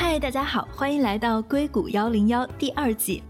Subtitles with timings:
[0.00, 3.20] 嗨，大家好，欢迎来到硅谷幺零幺第二季。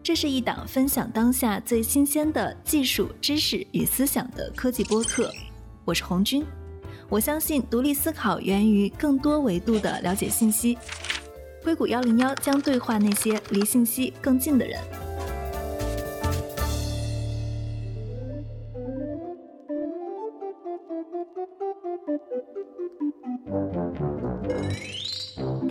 [0.00, 5.28] 这是一档分享当下最新鲜的技术知识与思想的科技播客。
[5.84, 6.46] 我是红军，
[7.08, 10.78] 我相信独立思考源于更多维度的了解信息。
[11.64, 14.78] 硅谷幺零幺将对话那些离信息更近的人。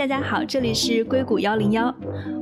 [0.08, 1.94] 大家好，这里是硅谷幺零幺。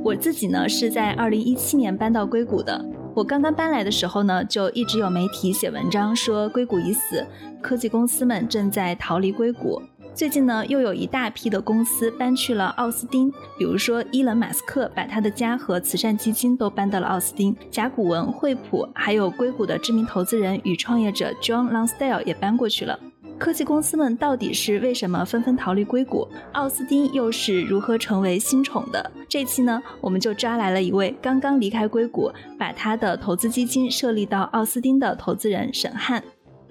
[0.04, 2.80] 我自己呢是在二零一七年搬到硅谷的。
[3.12, 7.26] 我刚刚搬来的时候呢，就一直有媒体写文章说硅谷已死，
[7.60, 9.82] 科技公司们正在逃离硅谷。
[10.14, 22.96] 最近呢，又有一大批的公司搬去了奥斯汀，比如说伊隆·马斯克把他的家和慈善基金都搬到了奥斯汀，甲骨文、惠普，还有硅谷的知名投资人与创业者 John Longstyle 也搬过去了。
[23.38, 26.26] 科技公司们到底是为什么纷纷逃离硅谷？
[26.52, 29.10] 奥斯汀又是如何成为新宠的？
[29.28, 36.22] 这期呢，我们就抓来了一位刚刚离开硅谷，把他的投资基金设立到奥斯汀的投资人沈汉。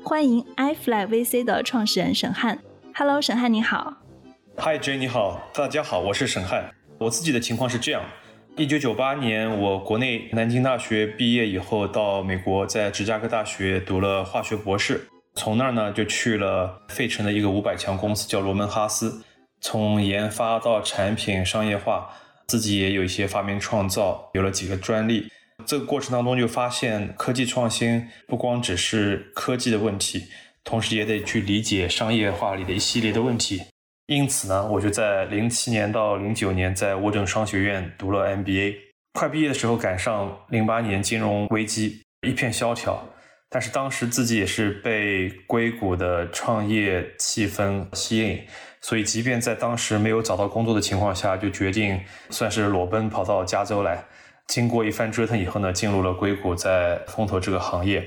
[0.03, 2.59] 欢迎 iFly VC 的创始人沈汉。
[2.95, 3.93] Hello，沈汉你好。
[4.57, 6.71] Hi Jay，你好，大家好，我是沈汉。
[6.97, 8.01] 我自己的情况是这样：
[8.57, 15.07] 一九九八年，我国内南京大学毕业以后，到美国在芝加哥大学读了化学博士。
[15.35, 19.21] 从那儿呢，就去了费城的一个五百强公司，叫罗门哈斯。
[19.61, 22.09] 从研发到产品商业化，
[22.47, 25.27] 自己也有一些发明创造，有了几个专利。
[25.65, 30.25] 这个过程当中就发现，科技创新不光只是科技的问题，
[30.63, 33.61] 同时也得去理解商业化里的一系列的问题。
[34.07, 38.75] 因此呢，我就在零七年到零九年在沃顿商学院读了 MBA。
[39.13, 43.03] 快毕业的时候赶上零八年金融危机，一片萧条。
[43.55, 48.41] 但是当时自己也是被硅谷的创业气氛吸引，
[48.81, 51.97] 所以即便在当时没有找到工作的情况下，就决定
[52.29, 54.03] 算是裸奔跑到加州来。
[54.47, 58.05] 经过一番折腾以后呢，进入了硅谷，在风投这个行业。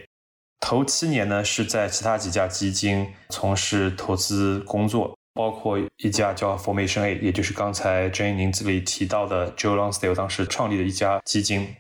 [0.61, 11.75] 头七年呢是在其他几家基金从事投资工作，包括一家叫 Formation A，也就是刚才 Jane 您这里提到的 Joe Longstale 当时创立的一家基金。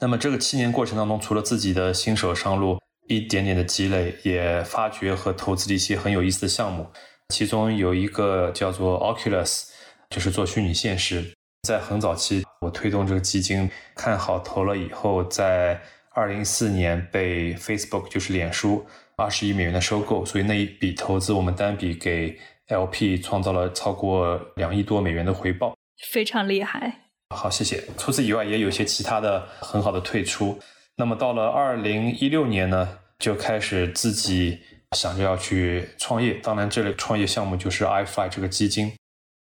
[0.00, 2.80] 那么这个七年过程当中，除了自己的新手上路。
[3.08, 6.86] 一点点的积累，也发掘和投资了一些很有意思的项目，
[7.28, 9.68] 其中有一个叫做 Oculus，
[10.10, 11.32] 就是做虚拟现实。
[11.62, 15.80] 在很早期，我推动这个基金，看好投了以后，在
[16.10, 18.84] 二零一四年被 Facebook，就是脸书，
[19.16, 22.36] 二十亿美元的收购，所以那一笔投资，我们单笔给
[22.68, 25.76] LP 创造了超过两亿多美元的回报，
[26.10, 26.92] 非常厉害。
[27.34, 27.82] 好，谢谢。
[27.96, 30.58] 除此以外，也有一些其他的很好的退出。
[30.96, 34.58] 那么到了二零一六年呢，就开始自己
[34.94, 36.34] 想着要去创业。
[36.34, 38.92] 当然，这类创业项目就是 iFly 这个基金。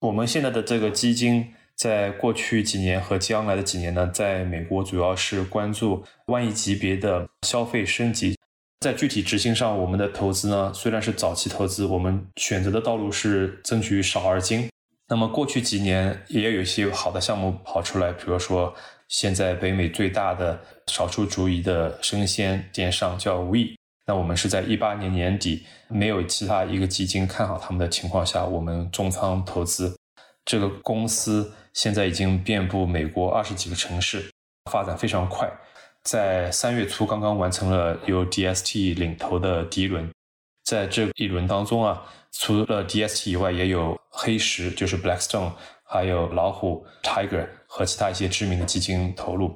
[0.02, 8.38] 我们现在的这个基金，在过去几年和将来的几年呢，在美国主要是关注万亿级别的消费升级。
[8.80, 14.70] 在具体执行上，我们的投资呢，虽然是早期投资，我们选择的道路是争取少而精。
[15.08, 18.74] 那么过去几年也有一些好的项目跑出来，比如说。
[19.09, 23.75] 现在北美最大的少数族裔的生鲜电商叫 We，
[24.06, 29.97] 那我们是在一八年年底没有其他一个基金看好他们的情况下，我们重仓投资。
[30.46, 34.31] 这个公司现在已经遍布美国二十几个城市，
[34.72, 35.52] 发展非常快。
[36.03, 40.09] 在三月初刚刚完成了由 DST 领投的第一轮，
[40.64, 45.52] 在这一轮当中啊，除了 DST 以外，也有黑石，就是 Blackstone。
[45.91, 49.56] 还有老虎 Tiger 和其他一些知名的基金投入，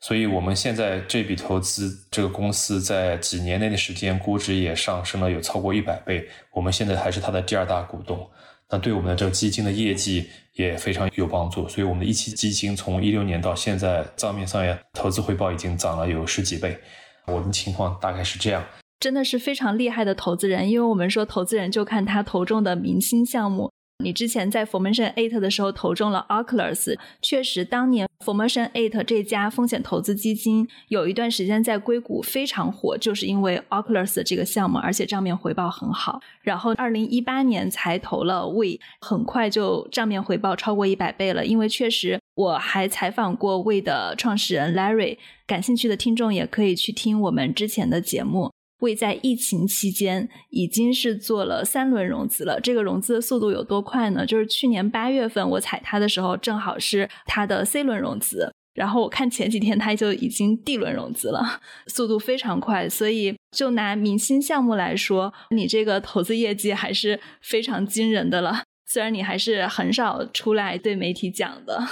[0.00, 6.28] 所以我们现在这笔投资，这个公司在几年内的时间估值也上升了有超过一百倍。
[6.52, 8.28] 我们现在还是它的第二大股东，
[8.68, 11.66] 那对我们的这个基金的业绩也非常有帮助。
[11.66, 16.78] 所以我们的一期基金从一六年到现在账面上也投资回报已经涨了有十几倍。
[17.26, 18.62] 我的情况大概是这样，
[19.00, 23.72] 真的是非常厉害的投资人，因为我们说投资人就看他投中的明星项目。
[24.04, 36.20] 你之前在 Formation Eight 的时候投中了 Oculus，确实，当年 Formation Eight 这家风险投资基金有一段时间在硅谷非常火，就是因为 Oculus 这个项目，而且账面回报很好。
[36.42, 41.44] 然后，二零一八年才投了 We，很快就账面回报超过一百倍了。
[41.44, 48.52] 因为确实，我还采访过 We 的创始人 Larry，感兴趣的听众也可以去听我们之前的节目。
[48.80, 54.26] 为在疫情期间已经是做了三轮融资了，这个融资的速度有多快呢？
[54.26, 62.88] 就是去年八月份我踩它的时候，正好是它的 C 轮融资，然后我看前几天它就已经 D 轮融资了，速度非常快。
[62.88, 68.62] 所以就拿明星项目来说，你这个投资业绩还是非常惊人的了。
[68.88, 71.82] 虽然你还是很少出来对媒体讲的。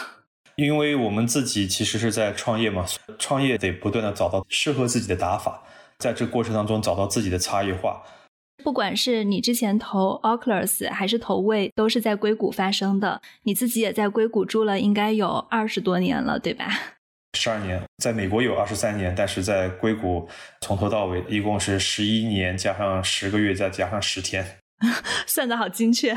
[0.57, 2.87] 因为我们自己其实是在创业嘛，
[3.19, 5.65] 创业得不断的找到适合自己的打法，
[6.05, 8.03] 在这过程当中找到自己的差异化。
[8.63, 13.23] 不管是你之前投 Oculus 还是投位，都是在硅谷发生的。
[13.45, 16.67] 你自己也在硅谷住了，应该有二十多年了，对吧？
[17.39, 20.29] 十二年，在美国有二十三年，但是在硅谷
[20.61, 24.59] 从头到尾一共是十一年，加上十个月，再加上十天，
[25.27, 26.15] 算的好精确。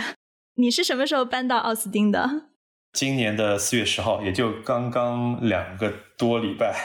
[0.55, 2.49] 你是什么时候搬到奥斯汀的？
[2.91, 6.75] 今年的四月十号，也就刚刚两个多礼拜。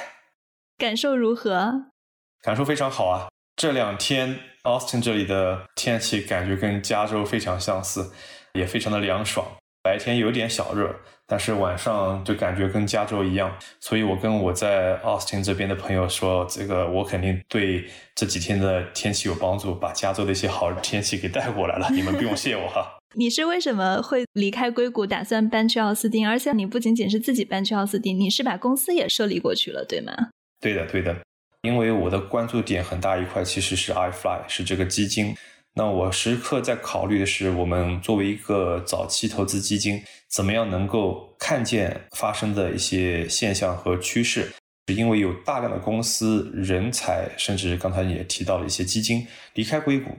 [0.78, 1.91] 感受如何？
[2.42, 3.28] 感受非常好啊！
[3.54, 8.10] 这两天 Austin 这里的天气感觉跟加州非常相似，
[8.54, 9.46] 也非常的凉爽。
[9.80, 10.92] 白天有点小热，
[11.28, 13.56] 但是晚上就感觉跟加州一样。
[13.78, 17.84] 所以我跟我在 Austin 这边的朋友说，这个我肯定对
[18.16, 21.88] 这几天的天气有帮助，把加州的一些好天气给带过来了。
[21.94, 22.98] 你们不用谢我哈。
[23.14, 26.28] 你是为什么会离开硅谷，打算搬去奥斯汀？
[26.28, 30.12] 而且你不仅仅是自己搬去奥斯汀，你是把公司也设立过去了，对吗？
[30.60, 31.16] 对的，对的。
[31.62, 35.35] 因为我的关注点很大一块其实是 iFly，是这个基金。
[35.75, 44.53] 那我时刻在考虑的是，我们作为一个早期投资基金，怎么样能够看见发生的一些现象和趋势？
[44.88, 49.25] 是因为有大量的公司、人才，甚至刚才也提到了一些基金
[49.55, 50.11] 离开硅谷，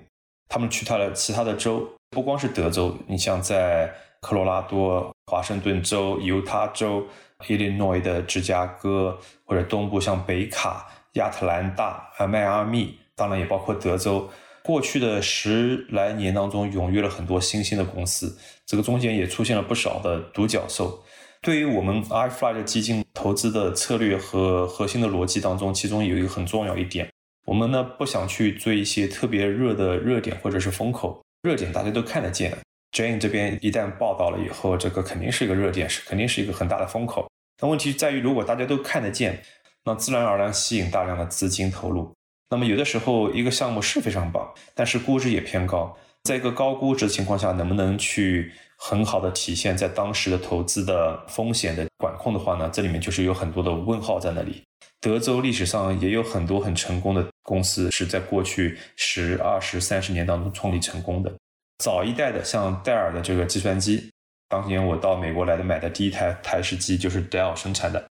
[0.48, 1.88] 他们去到了其他的州。
[2.10, 7.06] 不光是德州，你像在科罗拉多、华盛顿州、犹他州、
[7.50, 14.30] 伊利诺伊的芝加哥，或者东部像北卡、亚特兰大、啊迈阿密，当然也包括德州。
[14.63, 21.04] 过去的十来年当中，涌跃了很多新兴的公司，这个中间也出现了不少的独角兽。
[21.42, 27.12] 对于我们 iFly 的基金投资的策略和核心的逻辑当中，其中有一个很重要一点，
[27.45, 31.21] 我们呢不想去追一些特别热的热点或者是风口。
[31.42, 32.57] 热点大家都看得见
[32.94, 37.30] ，Jane 这边一旦报道了以后，这个肯定是一个热点，是肯定是一个很大的风口。
[37.57, 39.44] 但问题在于，如果大家都看得见，
[39.85, 42.12] 那自然而然吸引大量的资金投入。
[42.50, 52.69] 那么有的时候一个项目是非常棒，但是估值也偏高，在一个高估值的情况下，能不能去很好的体现在当时的投资的风险的管控的话呢？
[52.71, 54.62] 这里面就是有很多的问号在那里。
[55.01, 61.33] 德州历史上也有很多很成功的公司，是在过去十、二十、三十年当中创立成功的。
[61.80, 64.09] 早一代的，像戴尔的这个计算机，
[64.47, 68.01] 当年我到美国来的买的第一台台式机就是戴尔生产的。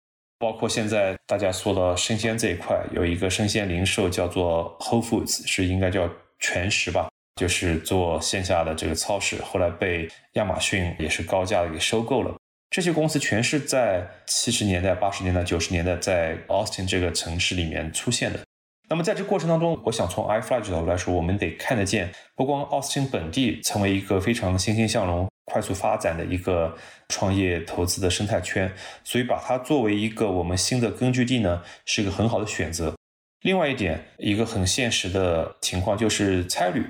[0.43, 6.11] 包括现在大家说到生鲜这一块，有一个生鲜零售叫做 Whole Foods，是应该叫
[6.41, 12.35] 全食吧，就是做线下的这个超市，后来被亚马逊也是高价给收购了。
[12.71, 18.41] 这些公司全是在七十年代、八十年代、九十年代在 Austin 这个城市里面出现的。
[18.89, 26.77] 那么在这过程当中，我想从 iFly 角度来说，我们得看得见，不光 Austin 本地成为一个非常欣欣向荣、快速发展的一个
[27.09, 28.73] 创业投资的生态圈，
[29.05, 32.95] 所以把它作为一个我们新的根据地呢，是一个很好的选择。
[33.43, 36.85] 另外一点，一个很现实的情况就是差旅。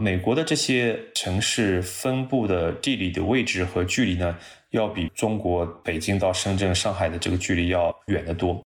[0.00, 4.38] 美国的这些城市分布的地理的位置和距离呢？
[4.70, 8.62] 要比中国北京到深圳、上海的这个距离要远得多。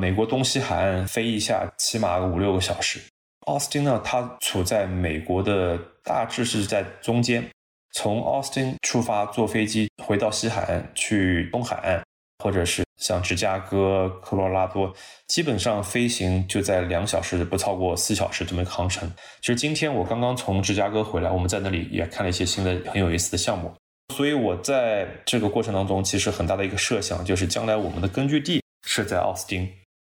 [0.00, 3.00] 美国东西海岸飞一下起码五六个小时。
[3.46, 7.42] 奥斯汀呢，它处在美国的大致是在中间。
[7.96, 12.02] 从奥斯汀出发坐飞机回到西海岸去东海岸，
[12.44, 14.92] 或者是像芝加哥、科罗拉多，
[15.28, 19.10] 基本上飞行就在两小时不超过四小时这么一个航程。
[19.40, 23.74] 其实今天我刚刚从芝加哥回来，我们在那里也看了一些新的很有意思的项目。
[24.14, 29.66] 所以，我在这个过程当中，其实很大的一个设想就是，将来我们的根据地是在奥斯汀，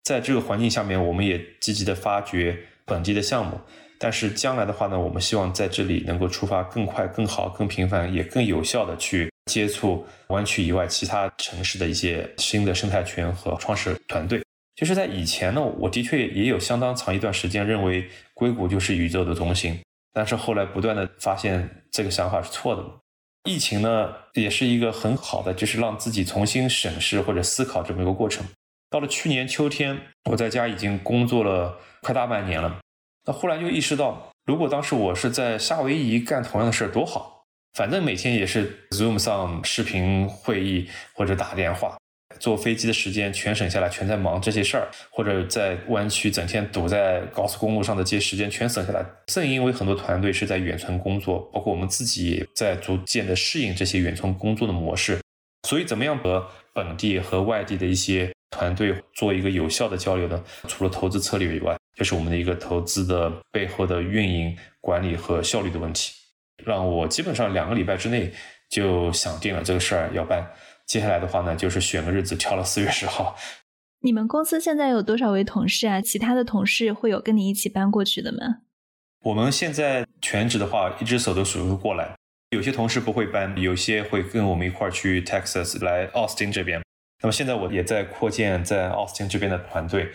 [0.02, 3.60] 在这个环境下面，我们也积极的发掘本地的项目。
[3.98, 14.42] 但是将来的话呢，我们希望在这里能够出发更快、更好、更频繁，也更有效的去接触湾区以外其他城市的一些新的生态圈和创始团队。
[14.74, 19.80] 就是在以前呢，我的确也有相当长一段时间认为硅谷就是宇宙的中心，
[20.12, 22.84] 但是后来不断的发现这个想法是错的。
[23.48, 28.44] 疫情呢，也是一个很好的，就是让自己重新审视或者思考这么一个过程。
[28.90, 29.98] 到了去年秋天，
[30.30, 32.78] 我在家已经工作了快大半年了，
[33.26, 37.42] 那忽然就意识到，如果当时我是在夏威夷干同样的事儿多好，
[37.72, 41.96] 反正每天也是 Zoom 上视频会议或者打电话。
[42.38, 49.04] 坐飞机的时间全省下来，全在忙这些事儿，或者在湾区整天堵在高速公路上的这些时间全省下来。
[49.26, 55.18] 正因为很多团队是在远程工作，包括我们自己也在逐渐的适应这些远程工作的模式，
[55.66, 60.44] 所以怎么样和本地和外地的一些团队做一个有效的交流呢？
[60.68, 66.12] 除了投资策略以外，就是我们的一个投资的背后的运营管理和效率的问题。
[66.64, 68.32] 让我基本上两个礼拜之内
[68.70, 70.46] 就想定了这个事儿要办。
[70.86, 73.36] 接下来的话呢，就是选个日子，挑了四月十号。
[74.00, 76.00] 你们公司现在有多少位同事啊？
[76.00, 78.58] 其他的同事会有跟你一起搬过去的吗？
[79.24, 82.14] 我们现在全职的话，一只手都数不过来。
[82.50, 86.80] 有些同事不会搬，有些会跟我们一块儿去 Texas 来奥斯汀这边。
[87.20, 90.12] 那么现在我也在扩建在奥斯汀这边的团队。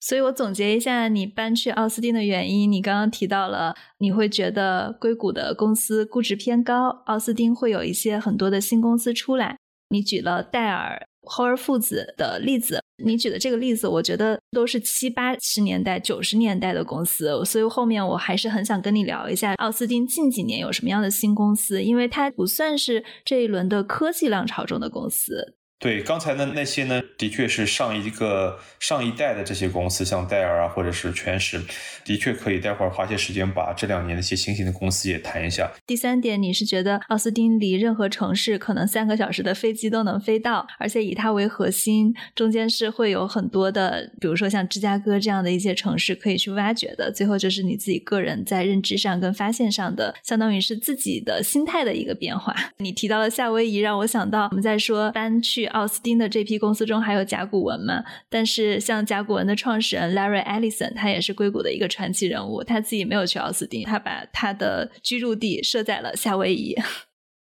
[0.00, 9.58] 所以我总结一下，你搬去奥斯汀的原因，你刚刚提到了，你会觉得硅谷的公司估值偏高，奥斯汀会有一些很多的新公司出来。
[9.90, 25.56] 你举了戴尔、霍尔父子的例子，你举的这个例子，我觉得都是七八十年代、九十年代的公司，所以后面我还是很想跟你聊一下奥斯汀近几年有什么样的新公司，因为它不算是这一轮的科技浪潮中的公司。
[25.80, 31.58] 对刚才的那些呢，的确是上一个上一代的这些公司，像戴尔啊，或者是全时，
[32.04, 35.72] 的确可以待会儿花些时间把这两年的一些新型的公司也谈一下。
[35.86, 47.10] 第三点，你是觉得奥斯汀离任何城市可能三个小时的飞机都能飞到，而且以它为核心，中间是会有很多的，比如说像芝加哥这样的一些城市可以去挖掘的。
[47.10, 52.54] 最后就是你自己个人在认知上跟发现上的，相当于是自己的心态的一个变化。
[52.76, 55.69] 你提到了夏威夷，让我想到我们在说搬去。
[55.70, 58.04] 奥斯汀的这批公司中还有甲骨文嘛？
[58.28, 62.62] 但是像甲骨文的创始人 Larry Ellison，他也是硅谷的一个传奇人物。
[62.62, 66.76] 他自己没有去奥斯汀，他把他的居住地设在了夏威夷。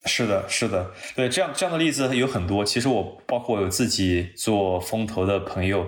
[0.04, 2.64] 是的，是的，对，这样这样的例子有很多。
[2.64, 5.86] 其实我包括有自己做风投的朋友，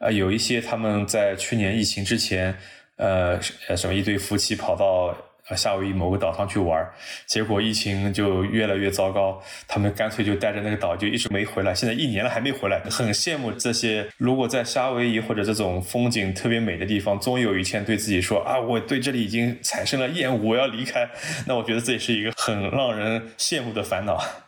[0.00, 2.56] 呃，有一些他们在去年疫情之前，
[2.96, 3.40] 呃，
[3.76, 5.16] 什么一对夫妻跑到。
[5.48, 6.86] 啊，夏威夷某个岛上去玩，
[7.26, 21.08] 结果疫情就越来越糟糕，他们干脆就带着那个岛就一直没回来，现在一年了还没回来，很羡慕这些如果在夏威夷或者这种风景特别美的地方，终于有一天对自己说啊，我对这里已经产生了厌恶，我要离开，
[21.46, 24.43] 那我觉得这也是一个很让人羡慕的烦恼。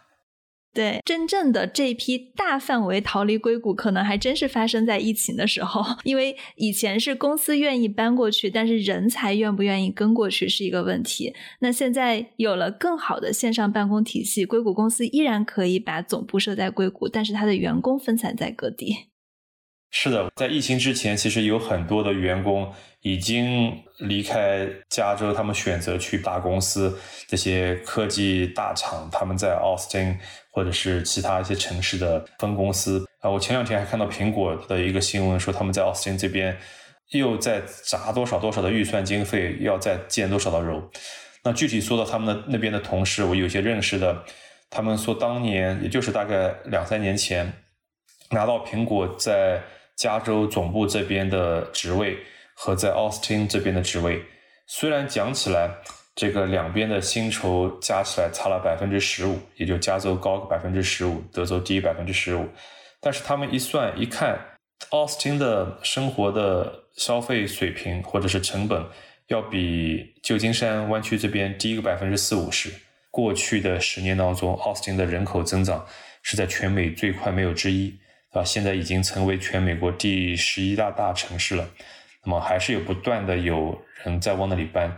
[0.76, 5.82] 对，真正的这批大范围逃离硅谷，可能还真是发生在疫情的时候。
[6.04, 11.34] 因为以前是公司愿意搬过去，但是人才愿不愿意跟过去是一个问题。
[11.60, 19.06] 那现在有了更好的线上办公体系，硅谷公司依然可以把总部设在硅谷，但是它的员工分散在各地。
[19.90, 30.18] 是的，在疫情之前，其实有很多的员工已经离开加州，他们选择去大公司，这些科技大厂，他们在奥斯汀
[30.52, 33.30] 或者是其他一些城市的分公司啊。
[33.30, 36.54] 我前两天还看到苹果的一个新闻，说他们在奥斯汀这边
[37.12, 40.82] 又在砸多少多少的预算经费，要再建多少的楼。
[41.42, 44.24] 那具体说到他们的那边的同事，我有些认识的，
[44.68, 47.50] 他们说当年也就是大概两三年前
[48.30, 49.62] 拿到苹果在。
[49.96, 52.18] 加州总部这边的职位
[52.54, 54.22] 和在奥斯汀这边的职位，
[54.66, 55.70] 虽然讲起来
[56.14, 62.46] 这个两边的薪酬加起来差了百分之十五，也就加州高个百分之十五，德州低百分之十五，
[63.00, 64.38] 但是他们一算一看，
[64.90, 68.84] 奥斯汀的生活的消费水平或者是成本
[69.28, 72.70] 要比旧金山湾区这边低个百分之四五十。
[73.10, 75.86] 过去的十年当中，奥斯汀的人口增长
[76.22, 77.98] 是在全美最快没有之一。
[78.32, 81.68] 啊，现在已经成为全美国第十一大大城市了。
[82.24, 84.96] 那么还是有不断的有人在往那里搬。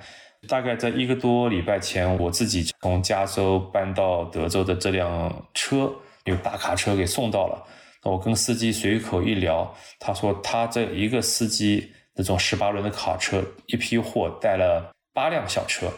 [0.49, 5.93] 大概在一个多礼拜前，我自己从加州搬到德州的这辆车，
[6.25, 7.67] 有大卡车给送到了。
[8.05, 15.93] 那我跟司机随口一聊，他说他这一个司机那种十八轮的卡车，一批货带了八辆小车，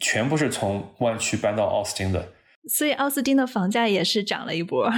[0.00, 2.32] 全部是从湾区搬到奥斯汀的。
[2.68, 4.90] 所以奥斯汀的房价也是涨了一波。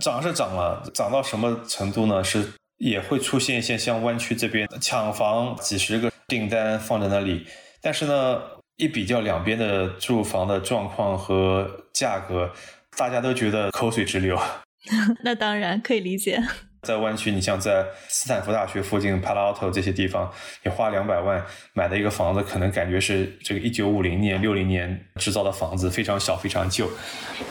[0.00, 2.22] 涨是涨了，涨到什么程度呢？
[2.24, 7.46] 是也会出现一些像湾区这边抢房，几十个订单放在那里，
[7.80, 8.40] 但是呢，
[8.76, 12.50] 一比较两边的住房的状况和价格，
[12.96, 14.38] 大家都觉得口水直流。
[15.22, 16.42] 那当然可以理解。
[16.82, 20.28] 在湾区，你像在斯坦福大学附近、帕拉奥特这些地方，
[20.64, 21.40] 你花两百万
[21.74, 26.90] 买的一个房子，可能感觉是这个一九五零年、六零年制造的房子，非常小、非常旧。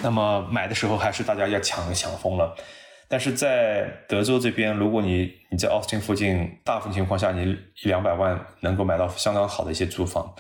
[0.04, 2.54] 那么买的时候还是大家要抢抢疯了。
[3.08, 10.36] 但是在德州这边，如果你你在奥斯汀附近，大部分情况下你一两百万能够买到相当好的一些住房。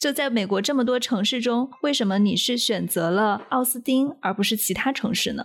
[0.00, 5.44] 就在美国这么多城市中，为什么你是选择了奥斯汀而不是其他城市呢？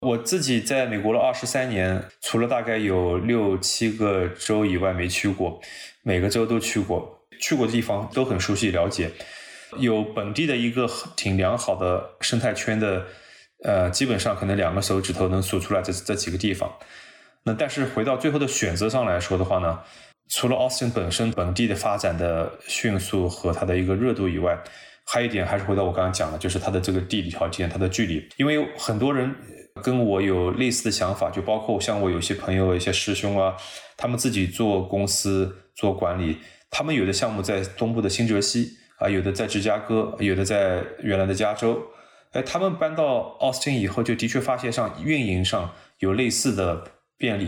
[0.00, 5.60] 我自己在美国了二十三年，除了大概有六七个州以外没去过，
[6.02, 9.10] 每个州都去过，去过的地方都很熟悉了解，
[9.76, 13.04] 有本地的一个挺良好的生态圈的，
[13.62, 16.72] 呃，基本上可能两个手指头能数出来这这几个地方。
[17.44, 19.80] 那但是回到最后的选择上来说的话呢，
[20.30, 24.58] 除了 Austin 本身本地的发展的迅速和它的一个热度以外，
[25.04, 29.34] 还有一点还是回到我刚刚讲的，就是它的这个地理条件，它的距离，因为很多人
[29.82, 33.56] 跟我有类似的想法，就包括像我有些朋友、一些师兄啊，
[33.96, 36.38] 他们自己做公司做管理，
[36.70, 41.80] 他们有的项目在东部的新泽西啊，有的在芝加哥，有的在原来的加州，
[42.32, 46.84] 哎，他们搬到奥斯汀以后，就的确发现上运营上有类似的
[47.16, 47.44] 便利，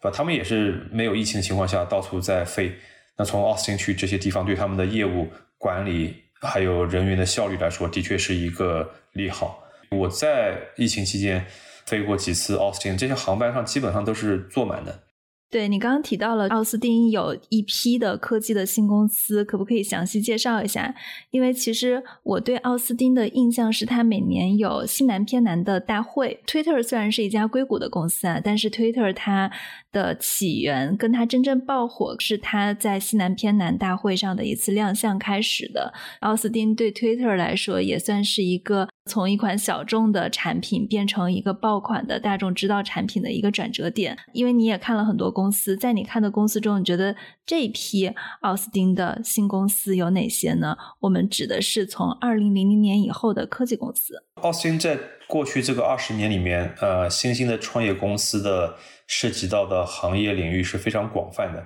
[0.00, 0.10] 对吧？
[0.10, 2.72] 他们也是没有疫情的情况下到处在飞，
[3.16, 5.28] 那从奥斯汀去这些地方，对他们的业务
[5.58, 6.22] 管理。
[6.38, 9.58] 还有人员的效率来说，的确是一个利好。
[9.90, 11.42] 我在疫情期间
[11.86, 15.02] 飞过几次奥斯汀，这些航班上基本上都是坐满的。
[15.48, 20.92] 对你刚刚提到了奥斯汀有一批的科技的新公司，可不可以详细介绍一下？
[21.30, 26.42] 因为其实我对奥斯汀的印象是，它每年有西南偏南的大会。
[26.48, 29.50] Twitter 虽然是一家硅谷的公司啊，但是 Twitter 它
[29.96, 35.94] 的起源跟他真正爆火是他在西南偏南大会上的一次亮相开始的。
[36.20, 38.86] 奥斯汀对 Twitter 来说也算是一个。
[39.08, 47.14] 从一款小众的产品变成一个爆款的大众知道产品的一个转折点，因为你也看了很多公司，在你看的公司中，你觉得
[47.46, 50.76] 这一批奥斯汀的新公司有哪些呢？
[50.98, 54.20] 我们指的是从二零零零年以后的科技公司。
[54.42, 54.98] 奥斯汀在
[55.28, 58.74] 过去这个二十年里面，呃，新兴的创业公司的
[59.06, 61.64] 涉及到的行业领域是非常广泛的，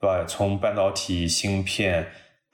[0.00, 0.24] 对吧？
[0.24, 2.06] 从半导体、芯片、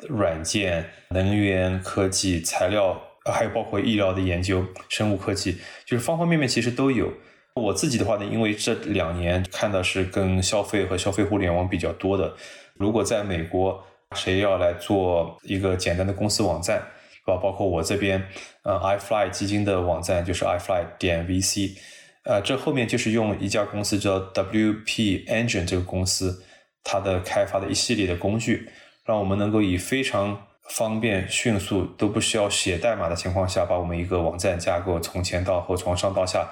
[0.08, 3.00] 软件、能源科技、材料。
[3.26, 7.10] 还有包括医疗的研究、生物科技，就是方方面面其实都有。
[7.54, 12.36] 我自己的话呢，因为这两年看的是跟消费和消费互联网比较多的。
[12.78, 13.82] 如果在美国，
[14.14, 17.36] 谁要来做一个简单的公司网站，是吧？
[17.36, 18.22] 包括我这边，
[18.62, 21.76] 呃，iFly 基金的网站就是 iFly 点 VC，
[22.24, 26.44] 呃，这后面就是用一家公司叫 WP Engine 这个公司，
[26.82, 28.68] 它的开发的一系列的工具，
[29.04, 36.48] 让我们能够以非常方便、迅速都不需要写代码的情况下，把我们一个网站架构从前到后、从上到下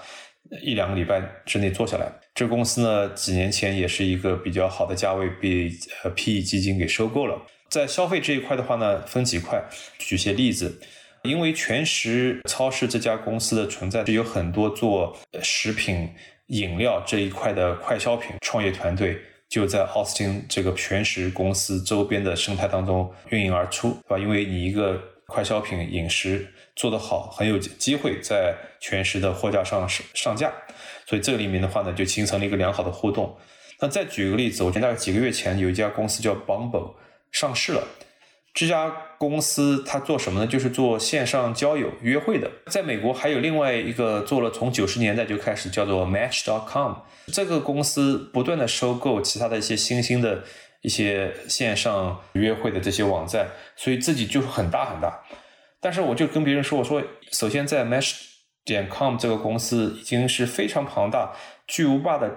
[0.62, 2.12] 一两个礼拜之内做下来。
[2.34, 5.70] 这公司呢，几年前也是一个比较好的价位被
[6.02, 7.40] 呃 PE 基金给收购了。
[7.68, 9.62] 在消费这一块的话呢，分几块
[9.98, 10.80] 举些例子。
[11.22, 16.10] 因为全食超市这家公司的存在，是有很多做食品、
[16.48, 19.16] 饮料这一块的快消品创业团队。
[19.48, 24.18] 就在奥斯汀这个全食公司周边的生态当中运营而出，对吧？
[24.18, 30.52] 因为你一个快消品饮食做得好，很有机会在全食的货架上上上架，
[31.06, 33.36] 所以这里面的话呢，就形成了一个良好的互动。
[33.80, 36.94] 那再举个例子，我记得大概几个月前有一家公司叫 Bumble
[37.30, 37.82] 上市了。
[38.54, 40.46] 这家公司它做什么呢？
[40.46, 42.50] 就是做线上交友约会的。
[42.66, 46.92] 在美国还有另外一个做了从九十年代就开始叫做 Match.com，
[47.28, 50.44] 这个公司不断的收购其他的一些新兴的
[50.82, 55.20] 一些线上约会的这些网站，所以自己就很大很大。
[55.80, 61.32] 但是我就跟别人说，我说首先在 Match.com 这个公司已经是非常庞大
[61.66, 62.30] 巨无霸的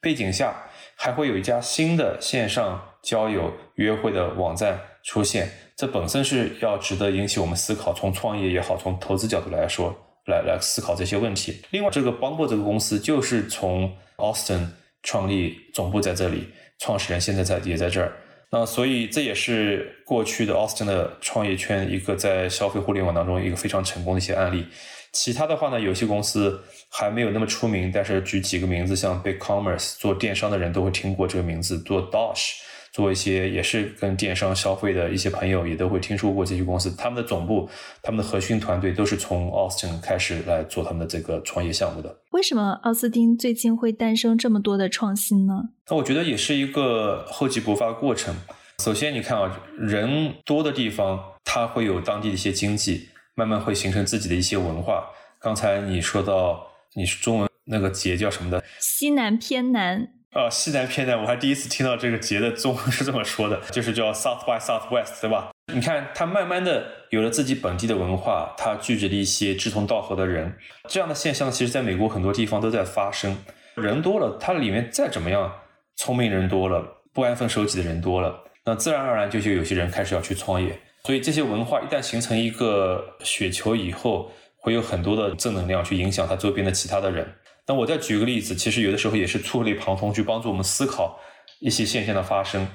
[0.00, 0.54] 背景下，
[0.94, 4.80] 还会有一家新的线上交友约会的网站。
[5.02, 7.90] 出现，这本身是要值得引起我们思考。
[7.94, 11.62] 从创业也好，从投资角度来说，来来思考这些问题。
[11.70, 14.66] 另外，这个 Bumble 这个公司就是从 Austin
[15.02, 18.12] 创立，总部在这里，创始人现在在也在这儿。
[18.50, 24.66] 那所以这也是过去的 Austin 的创业圈一个在消费互联网当中一个非常成功的一些案例。
[25.12, 32.54] 其他的话呢，有些公司还没有那么出名，但是举几个名字，像 Big Commerce 做电商的人都会听过这个名字，做 Dosh。
[32.92, 37.68] 做一些也是跟电商消费的一些朋友也都会听说过这些公司，他们的总部、
[38.02, 42.20] 他们的核心团队都是从奥斯汀开始来做他们的这个创业项目的。
[42.32, 45.70] 为什么奥斯汀最近会诞生这么多的创新呢？
[45.88, 48.34] 那我觉得也是一个厚积薄发的过程。
[48.82, 55.04] 首先，你看啊，人多的地方，它会有当地的一些经济，慢慢会形成自己的一些文化。
[55.38, 58.64] 刚才你说到，你是中文那个节叫什么的？
[58.80, 60.14] 西南偏南。
[60.32, 65.50] 啊，西南偏南，我还第一次听到这个节的中文是这么说的，就是叫 South by Southwest，对吧？
[65.74, 70.56] 你看，它慢慢的有了自己本地的文化，它聚集了一些志同道合的人，
[70.88, 73.36] 这样的现象其实在美国很多地方都在发生。
[73.74, 75.52] 人多了，它里面再怎么样，
[75.96, 80.78] 聪明人多了，不安分守己的人多了，那自然而然就就有些人开始要去创业。
[81.04, 87.26] 所以这些文化一旦形成一个雪球以后，会有很多的正能量去影响他周边的其他的人。
[87.70, 91.20] 那我再举个例子，其实有的时候也是触类旁通，去帮助我们思考
[91.60, 92.66] 一些现象的发生。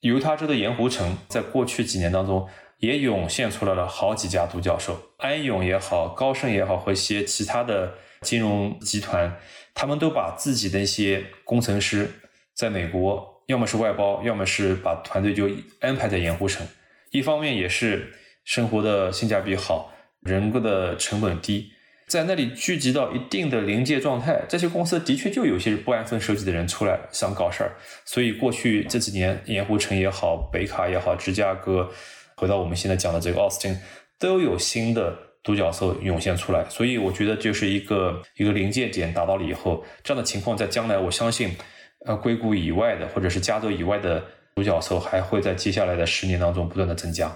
[0.00, 2.44] 犹他州的盐湖城，在过去几年当中，
[2.78, 9.32] 也涌现出来了好几家独角兽，安永也好，高盛也好，和一些其他的金融集团，
[9.72, 12.10] 他们都把自己的一些工程师
[12.52, 16.66] 在美国，要么是外包，要么是把团队就安排在盐湖城。
[17.12, 18.12] 一方面也是
[18.44, 21.70] 生活的性价比好，人工的成本低，
[22.06, 27.72] 在那里聚集到一定的临界状态，这些公司的确就有些不安分守己的人出来想搞事儿。
[28.04, 31.90] 所以过去这几年，盐湖城也好，北卡也好，芝加哥，
[32.36, 33.78] 回到我们现在讲的这个奥斯汀，
[34.18, 35.26] 都有新的。
[35.46, 41.56] 独角兽涌现出来，所以我觉得就是一个一个临界点达到了以后，这样的情况在将来，我相信，
[42.04, 44.20] 呃，硅谷以外的或者是加州以外的
[44.56, 47.30] 独角兽还会在接下来的十年当中不断的增加。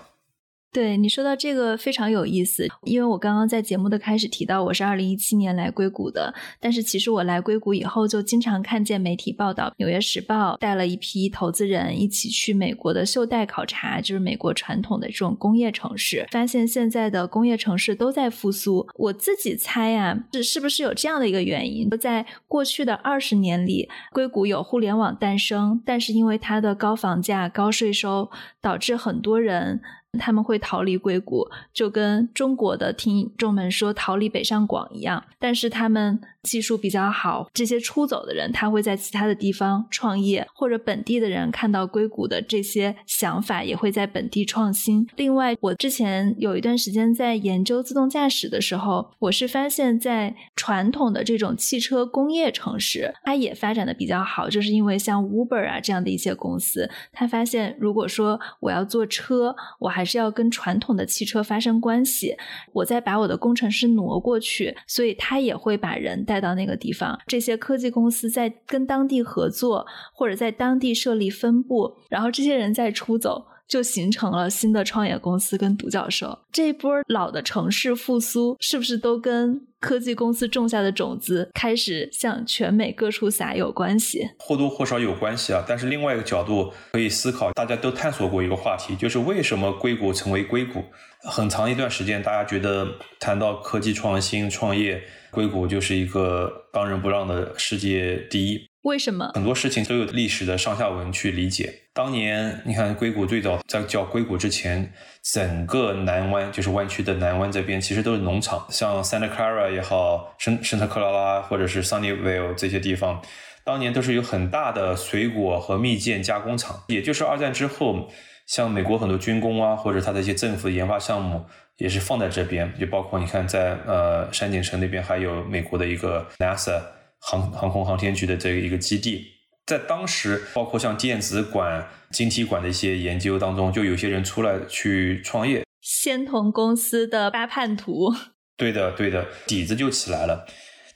[0.72, 18.87] 对你说到这个非常有意思，因为我刚刚在节目的开始提到我是二零一七年来硅谷的，但是其实我来硅谷以后就经常看见媒体报道，《纽约时报》带了一批投资人一起去美国的袖带考察，就是美国传统的这种工业城市，发现现在的工业城市都在复苏。
[18.94, 21.90] 我自己猜啊，是是不是有这样的一个原因？
[21.98, 28.30] 在过去的二十年里，硅谷有互联网诞生，但是因为它的高房价、高税收，
[28.61, 29.80] 导致很多人。
[30.18, 36.20] 他们会逃离硅谷，就跟中国的听众们说逃离北上广一样，但是他们。
[36.42, 45.07] 技术比较好，这些出走的人他会在其他的地方创业，或者本地的人看到硅谷的这些想法，也会在本地创新。
[45.16, 62.34] 另外，我之前有一段时间在研究自动驾驶的时候，我是发现，在传统的这种汽车工业城市，它也发展的比较好，就是因为像 Uber 啊这样的一些公司，他发现如果说我要坐车，我还还是要跟传统的汽车发生关系，
[62.72, 66.24] 我再把我的工程师挪过去，所以他也会把人。
[66.24, 69.84] 带到那个地方，这些科技公司在跟当地合作，
[70.14, 76.37] 或者在当地设立分部，然后这些人再出走，就形成了新的创业公司跟独角兽。
[76.50, 84.28] 这一波老的城市复苏，是不是都跟科技公司种下的种子开始向全美各处撒有关系？
[84.38, 85.64] 或多或少有关系啊。
[85.66, 90.85] 但是另外一个角度可以思考，大家都探索过一个话题，就是为什么硅谷成为硅谷？
[91.22, 92.88] 很长一段时间，大家觉得
[93.20, 95.00] 谈到科技创新创业。
[95.30, 98.69] 硅谷就是一个当仁不让的世界第一。
[98.82, 99.30] 为什么？
[99.34, 101.72] 很多事情都有历史的上下文去理解。
[101.92, 113.20] 当年你看，硅谷最早在叫硅谷之前，整个南湾就是湾区的南湾这边，其实都是农场，像 Santa Clara 也好，圣圣特克拉拉或者是 Sunnyvale 这些地方，
[113.64, 116.84] 当年都是有很大的水果和蜜饯加工厂。
[116.88, 118.08] 也就是二战之后，
[118.46, 121.44] 像美国很多军工啊，或者它的一些政府的研发项目。
[121.76, 126.78] 也是放在这边，就包括你看，在呃山景城那边还有美国的一个 NASA
[127.20, 129.26] 航航空航天局的这个一个基地，
[129.66, 135.62] 在当时，包括像电子管、晶体管的一些研究当中，就有些人出来去创业。
[135.80, 138.12] 仙童公司的八叛徒，
[138.56, 140.46] 对的，对的，底子就起来了。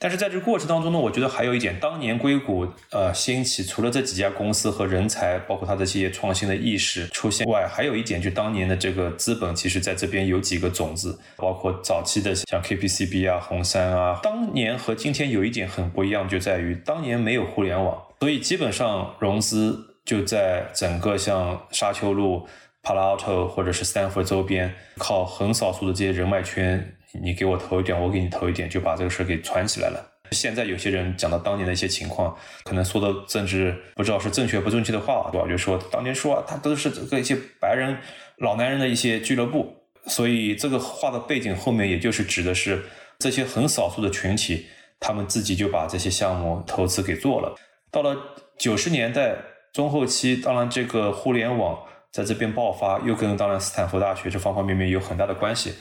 [0.04, 22.46] 但是在这个过程当中呢，我觉得还有一点，当年硅谷呃兴起，除了这几家公司和人才，包括它的这些创新的意识出现外，还有一点，就当年的这个资本，其实在这边有几个种子，包括早期的像 KPCB 啊、红杉啊，当年和今天有一点很不一样，就在于当年没有互联网，所以基本上融资就在整个像沙丘路、
[22.82, 26.94] Palo Alto 或者是 Stanford 周边，靠很少数的这些人脉圈。
[27.22, 30.11] 你给我投一点，我给你投一点，就把这个事儿给传起来了。
[30.31, 35.46] 现在有些人讲到当年的一些情况，可能说的政治不知道是正确不正确的话，对吧？
[35.46, 37.96] 就说当年说他都是这个一些白人
[38.38, 42.83] 老男人的一些俱乐部，所以这个话的背景后面，也就是指的是
[43.18, 44.66] 这些很少数的群体，
[44.98, 47.55] 他们自己就把这些项目投资给做了。
[47.92, 48.16] 到了
[48.59, 49.37] 九十年代
[49.72, 51.79] 中后期，当然这个互联网
[52.11, 55.74] 在这边爆发，又跟当然斯坦福大学这方方面面有很大的关系。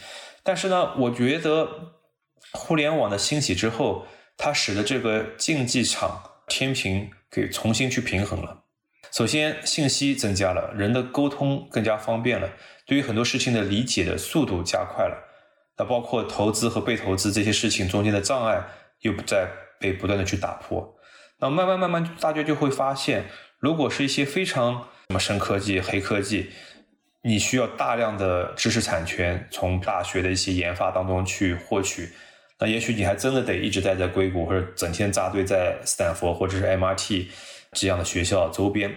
[0.44, 1.94] 但是呢，我觉得
[2.52, 8.64] 互联网的兴起之后，它使得这个竞技场天平给重新去平衡了。
[9.12, 12.50] 首先，信息增加了，人的沟通更加方便了，
[12.86, 15.16] 对于很多事情的理解的速度加快了。
[15.78, 18.62] 那包括投资和被投资这些事情中间的障碍，
[19.00, 19.48] 又不再
[19.80, 20.96] 被不断的去打破。
[21.40, 23.26] 那慢慢慢慢，大家就会发现，
[23.60, 26.52] 如果是一些非常什么深科技、黑科技。
[27.26, 32.10] 你需要大量的知识产权从大学的一些研发当中去获取，
[32.60, 37.32] 那也许你还真的得一直待在硅谷，或者整天扎堆在斯坦福或者是 M R T，
[37.72, 38.94] 这样的学校周边。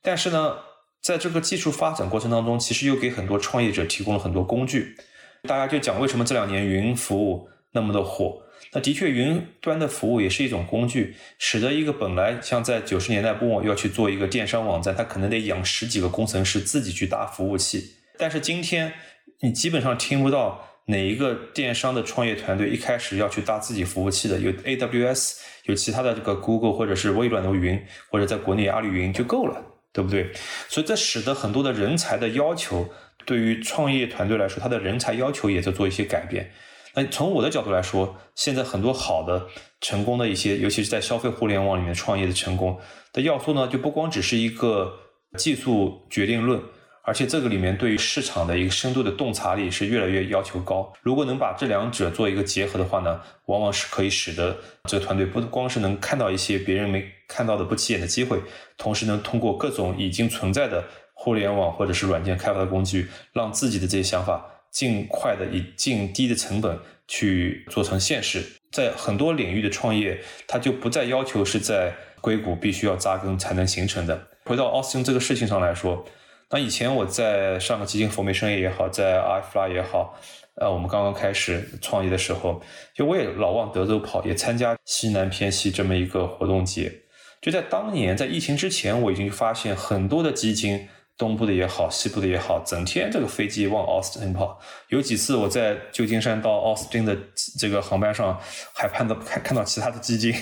[0.00, 0.58] 但是呢，
[1.02, 4.96] 在这个技术发展过程当中，其实又给很多创业者提供了很多工具。
[5.42, 8.42] 大家就讲为什么这两年云服务那么的火。
[8.76, 17.82] 那的确，云端的服务也是一种工具，使得一个本来像在九十年代末要去做一个电商网站，他可能得养十几个工程师自己去搭服务器。
[18.18, 18.92] 但是今天，
[19.40, 30.30] 你基本上听不到哪一个电商的创业团队一开始要去搭自己服务器的，有 AWS，有其他的这个 Google 或者是微软的云，或者在国内阿里云就够了，对不对？
[30.68, 32.90] 所以这使得很多的人才的要求
[33.24, 36.50] 对于创业团队来说，他的人才要求也在做一些改变。
[36.96, 39.46] 那从我的角度来说，现在很多好的、
[39.82, 42.78] 成功的一些，尤其是在消费互联网里面创业的成功
[43.12, 44.90] 的要素呢，就不光只是一个
[45.36, 46.58] 技术决定论。
[47.02, 50.92] 而且这个里面对于市场的一个深度的洞察力是越来越要求高。
[51.02, 58.40] 如果能把这两者做一个结合的话呢，往往是可以使得这个团队不光是能看到一些别人没看到的不起眼的机会，
[58.76, 60.82] 同时能通过各种已经存在的
[61.12, 64.44] 互联网或者是软件开发的工具，让自己的这些想法
[64.76, 68.44] 尽快的以尽低的成本去做成现实。
[68.70, 74.28] 在很多领域的创业，它就不再要求是在硅谷必须要扎根才能形成的。
[74.44, 76.04] 回到奥斯汀这个事情上来说。
[76.50, 80.14] 那以前我在上个基金 formation 也好，在 iFly 也好，
[80.56, 82.60] 呃，我们刚刚开始创业的时候，
[82.94, 86.92] 就我也老往德州跑，也参加西南偏西这么一个活动节。
[87.40, 94.60] 就在当年，在疫情之前，我已经发现很多的基金，东部的也好，西部的也好，整天这个飞机往奥斯汀跑。
[94.88, 97.16] 有几次我在旧金山到奥斯汀的
[97.58, 98.38] 这个航班上，
[98.74, 100.34] 还看到看看到其他的基金，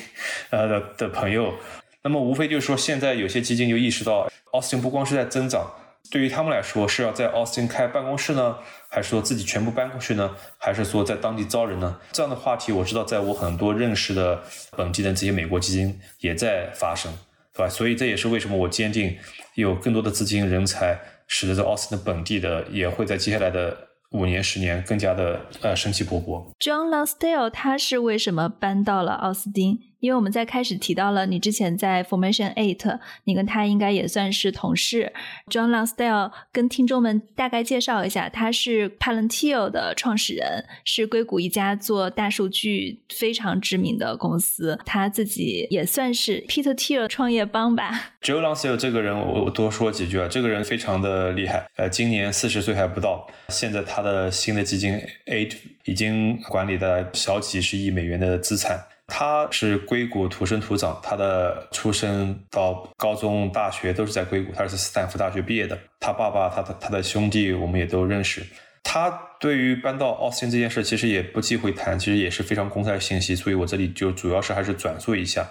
[0.50, 1.54] 呃的的朋友。
[2.02, 5.70] 那么无非就是说，现在有些基金就意识到，奥斯汀不光是在增长。
[6.10, 8.58] 对于他们来说，是要在奥斯汀开办公室呢，
[8.90, 11.98] 还是说自己全部搬过去呢，还是说在当地招人呢？
[12.12, 14.42] 这样的话题，我知道在我很多认识的
[14.76, 17.10] 本地的这些美国基金也在发生，
[17.54, 17.68] 对吧？
[17.68, 19.16] 所以这也是为什么我坚定
[19.54, 23.76] 有更多的资金人才，使得这奥斯汀本地的也会在接下来的
[24.10, 26.44] 五年、十年更加的呃生机勃勃。
[26.58, 29.78] John Lonsdale 他是为什么搬到了奥斯汀？
[30.04, 35.10] 因为我们在开始提到了你之前在 Formation Eight，你跟他应该也算是同事。
[35.50, 44.78] John Lonsdale 跟听众们大概介绍一下，他是 Palantir 的创始人，是硅谷一家做大数据非常知名的公司。
[44.84, 48.12] 他自己也算是 Peter Thiel 创业帮吧。
[48.20, 58.78] John Lonsdale 这个人，我我多说几句啊，这个人非常的厉害，呃，今年四十岁还不到，现在他的新的基金 Eight 已经管理的小几十亿美元的资产。
[59.06, 64.52] 他是硅谷土生土长，他的出生到高中、大学都是在硅谷。
[64.52, 65.78] 他是斯坦福大学毕业的。
[66.00, 68.42] 他爸爸、他的他的兄弟，我们也都认识。
[68.82, 73.34] 他对于搬到奥斯汀这件事，其实也不忌讳谈，其实也是非常公开的信息。
[73.36, 75.48] 所以我这里就主要是还是转述一下。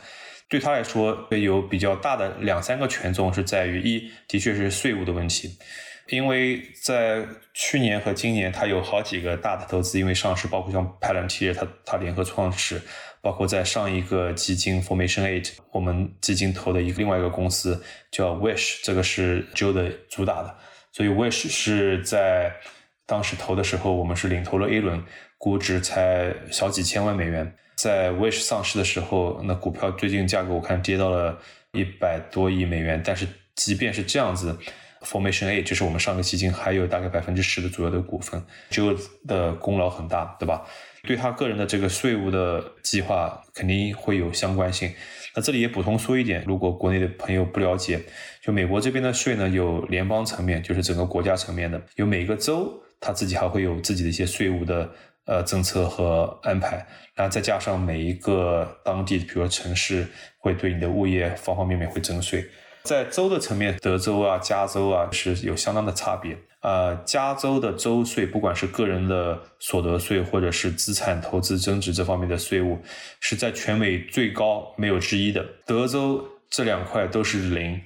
[0.50, 5.50] 对他来说，有比较大的两三个权重是在于：一，的确是税务的问题。
[6.10, 12.80] 因为在去年和今年，他有好几个大的投资，因为上市，包括像 Palantir，他他联合创始，
[13.24, 17.82] 包括在上一个基金 Formation Eight，我们基金投的一个另外一个公司
[18.12, 20.54] 叫 Wish，这个是 Joe 的主打的，
[20.92, 22.54] 所以 Wish 是在
[23.06, 25.02] 当时投的时候，我们是领投了 A 轮，
[25.38, 27.56] 估值才小几千万美元。
[27.78, 31.40] 在 Wish 上市的时候，那股票最近价格我看跌到了
[31.72, 34.60] 一百多亿美元，但是即便是这样子。
[35.04, 40.66] Formation A 就是我们上个基金还有大概百分之十的左右的股份，Joe 的功劳很大，对吧？
[41.06, 44.92] 对他个人的这个税务的计划肯定会有相关性。
[45.36, 48.00] 那这里也补充说一点，如果国内的朋友不了解，
[48.42, 54.90] 就美国这边的税呢，有联邦层面，就是整个国家层面的，有每个州他自己还会有自己的一些税务的
[55.26, 56.78] 呃政策和安排，
[57.16, 62.46] 然后再加上每一个当地，比如说城市会对你的物业方方面面会征税。
[62.84, 66.38] 在州的层面，德州啊、加州啊是有相当的差别。
[66.62, 72.78] 呃，加州的州税，不管是个人的所得税，或者是资产投资增值这方面的税务，
[73.20, 75.46] 是在全美最高，没有之一的。
[75.66, 77.80] 德州这两块都是零。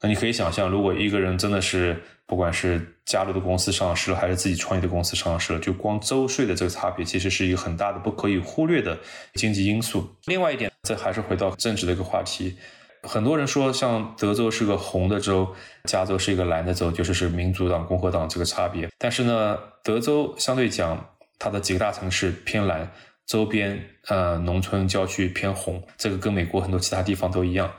[0.00, 8.98] 那你可以想象，如果一个人真的是不管是加入的公司上市了，还是自己创业的公司上市了，就光州税的这个差别，其实是一个很大的不可以忽略的
[9.34, 10.10] 经济因素。
[10.26, 12.56] 另外一点，这还是回到政治的一个话题。
[13.02, 15.48] 很多人说，像德州是个红的州，
[15.84, 18.88] 加州是一个蓝的州，就是是民主党、共和党这个差别。
[18.96, 21.04] 但是呢，德州相对讲，
[21.38, 22.88] 它的几个大城市偏蓝，
[23.26, 27.72] 周边呃农村郊区偏红，这个跟美国很多其他地方都一样。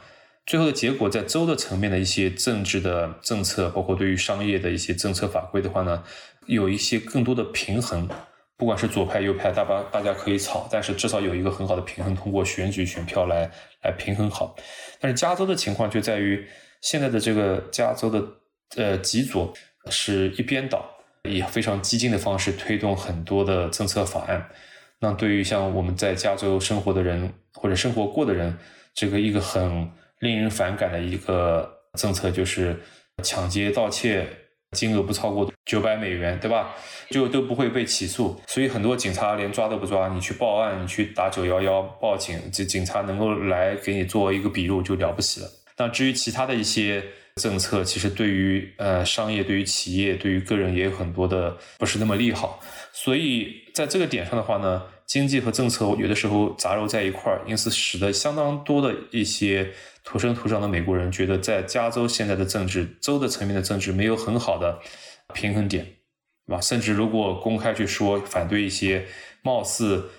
[0.45, 6.03] 最后的结果，在州的层面的一些政治的政策，包括对于商业的一些政策法规的话呢，
[6.47, 8.09] 有一些更多的平衡。
[8.55, 13.49] 不管是左派右派，大把大家可以吵，但是至少有一个很好的平衡，通过选举选票来
[13.83, 14.55] 来平衡好。
[14.99, 16.47] 但是加州的情况就在于，
[16.81, 18.23] 现在的这个加州的
[18.75, 19.53] 呃极左
[19.89, 20.83] 是一边倒，
[21.23, 24.49] 以非常激进的方式推动很多的政策法案。
[24.99, 28.57] 那对于像我们在加州生活的人或者生活过的人，
[28.93, 32.79] 这个一个很令人反感的一个政策就是
[33.21, 34.25] 抢劫盗窃。
[34.73, 36.75] 金额不超过九百美元，对吧？
[37.09, 40.07] 就都不会被起诉，所以很多警察连抓都不抓。
[40.09, 45.47] 你去报案，你去打九幺幺报警，这警察能够来给你做一个笔录就了不起了。
[45.77, 47.03] 那至于其他的一些
[47.35, 52.59] 政策，其实对于呃商业、对于企业、对于个人也有很多的不是那么利好。
[52.91, 59.71] 所以在这个点上的话呢，经济和政策有的时候杂糅在一块儿，因此使得相当多的一些
[60.03, 64.79] 土生土长的美国人觉得，在加州现在的政治、州的层面的政治没有很好的
[65.33, 65.85] 平衡点，
[66.47, 66.61] 对吧？
[66.61, 69.05] 甚至如果公开去说反对一些
[69.41, 70.09] 貌似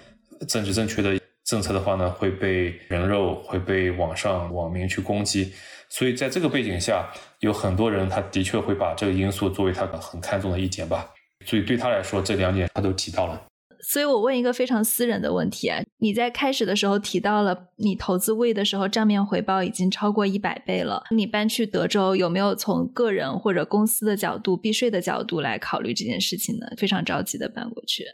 [0.49, 1.19] 政治正确的。
[1.45, 5.53] 政策的话呢，会被人肉，会被网上网民去攻击，
[5.91, 7.07] 所以在这个背景下，
[7.41, 11.07] 有很多人他的确会把这个因素作为他很看重的一点吧。
[11.45, 13.39] 所以对他来说，这两点他都提到了。
[13.87, 26.67] 所以我问一个非常私人的问题啊，你在开始的时候提到了你投资位的时候账面回报已经超过一百倍了，你搬去德州有没有从个人或者公司的角度、避税的角度来考虑这件事情呢？
[26.77, 28.05] 非常着急的搬过去，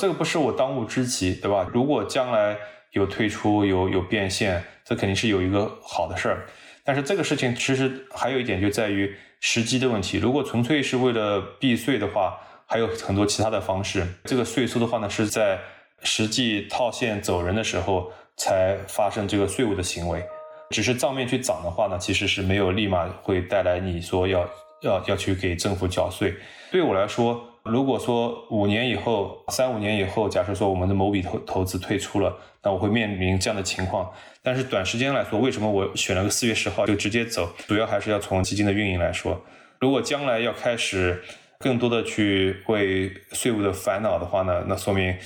[0.00, 1.70] 这个不是我当务之急，对吧？
[1.72, 2.56] 如果将来。
[2.92, 6.46] 有退出，有有变现，这肯定是有一个好的事儿。
[6.82, 10.16] 但是这个事情其实还有一点就在于时机的问题。
[10.16, 14.06] 如果纯粹是为了避税的话，还有很多其他的方式。
[14.24, 15.58] 这个税收的话呢，是在
[16.02, 20.24] 实际套现走人的时候才发生这个税务的行为。
[20.70, 24.48] 只是账面去涨的话呢，其实是没有立马会带来你说要
[24.82, 26.34] 要要去给政府缴税。
[26.70, 27.44] 对我来说。
[27.64, 34.10] 如果说五年以后、三五年以后，假设说我们的某笔投投资退出了，那我会面临这样的情况。
[34.42, 37.46] 但是短时间来说，为什么我选了个四月十号就直接走？
[37.66, 39.38] 主要还是要从基金的运营来说。
[39.80, 41.22] 如果将来要开始
[41.58, 45.16] 更多的去为税务的烦恼的话呢，那说明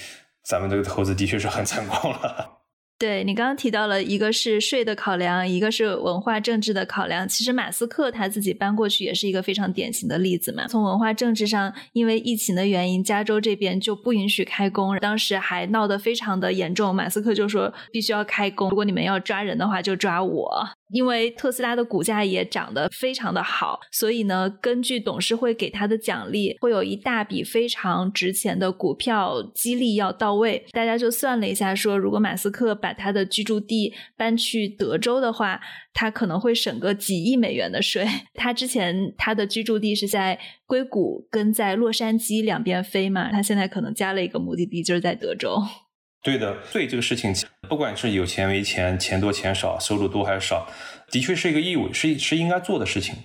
[0.45, 2.59] 咱们这个投资的确是很成功了。
[2.99, 7.29] 对你刚刚提到了一个是税的考量，一个是文化政治的考量。
[7.29, 10.68] 其实马斯克他自己搬过去也是一个非常典型的例子嘛。
[10.68, 16.95] 从文化政治上，因为疫情的原因，加州这边就不允许开工，当时还闹得非常的严重。
[16.95, 20.68] 马斯克就说必须要开工，如果你们要抓人的话，就抓我。
[20.92, 30.64] 因为特斯拉的股价也涨得非常的好，所以呢，根据董事会给他的奖励，会有一大笔非常值钱的股票激励要到位。
[30.72, 35.61] 大家就算了一下，说如果马斯克把他的居住地搬去德州的话，
[35.94, 38.07] 他可能会省个几亿美元的税。
[38.35, 45.57] 他之前他的居住地是在硅谷跟在洛杉矶两边飞嘛，他现在可能加了一个目的地，就是在德州。
[46.23, 47.35] 对的，税这个事情，
[47.69, 50.69] 不管是有钱没钱，钱多钱少，收入多还是少，
[51.11, 53.17] 的确是一个义务，是是应该做的事情，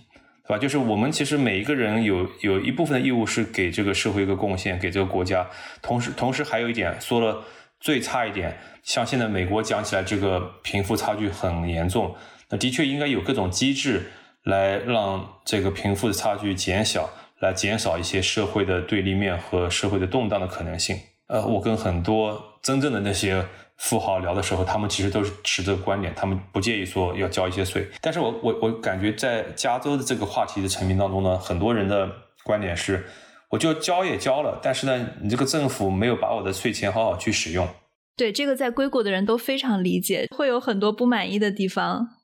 [0.48, 0.58] 对吧？
[0.58, 5.48] 就是我们其实每一个人有有一部分的义务是给这个社会一个贡献，给这个国家。
[5.80, 7.44] 同时，同时还有一点说了
[7.80, 12.16] 最差一点，像现在美国讲起来这个贫富差距很严重，
[12.50, 17.08] 那的确应该有各种机制来让这个贫富的差距减小，
[17.42, 20.98] 来减少一些社会的对立面和社会的动荡的可能性。
[21.28, 22.47] 呃，我跟很多。
[22.62, 23.46] 真正的那些
[23.78, 27.88] 富豪聊的时候，他们其实都是持这个观点，他们不介意说要交一些税。
[28.02, 32.10] 但是我我我感觉在加州的这个话题的层面当中呢，很多人的
[32.44, 33.06] 观点是，
[33.50, 37.68] 我就交也交了，但是呢，你这个政府没有把我的税钱好好去使用。
[38.16, 42.17] 对这个在硅谷的人都非常理解，会有很多不满意的地方。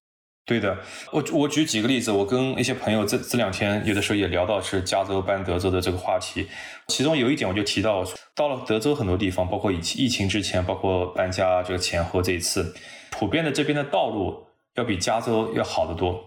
[0.46, 0.78] 对的，
[1.12, 6.46] 我我举几个例子，我跟一些朋友这这两天有的时候也聊到是加州搬德州的这个话题，
[6.88, 8.04] 其中有一点我就提到，
[8.36, 12.76] 到了德州很多地方，包括疫疫情之前，包括搬家这个前后这一次，
[13.10, 16.22] 普遍的这边的道路要比加州要好得多。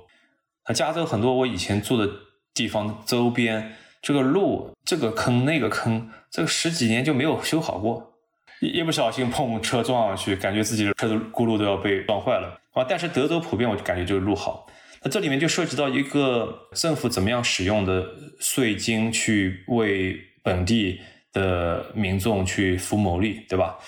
[0.66, 2.10] 那加州很多我以前住的
[2.54, 8.14] 地方周边，这个路这个坑那个坑，这个十几年就没有修好过。
[8.62, 12.86] 一不小心碰车撞上去，感觉自己的车子轱辘都要被撞坏了啊！
[12.88, 14.66] 但是德州普遍我就感觉就是路好，
[15.02, 18.06] 那这里面就涉及到一个政府怎么样使用的
[18.38, 21.00] 税金去为本地
[21.32, 23.78] 的民众去服谋利，对吧？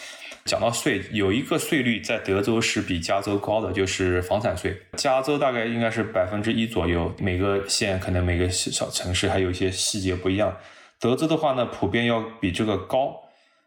[0.46, 4.74] 讲到税，有一个税率在德州是比加州高的，就是房产税。
[4.96, 10.56] 加州大概应该是百分之一左右，每个县可能每个小城市还有一些细节不一样。
[10.98, 13.14] 德州的话呢，普遍要比这个高。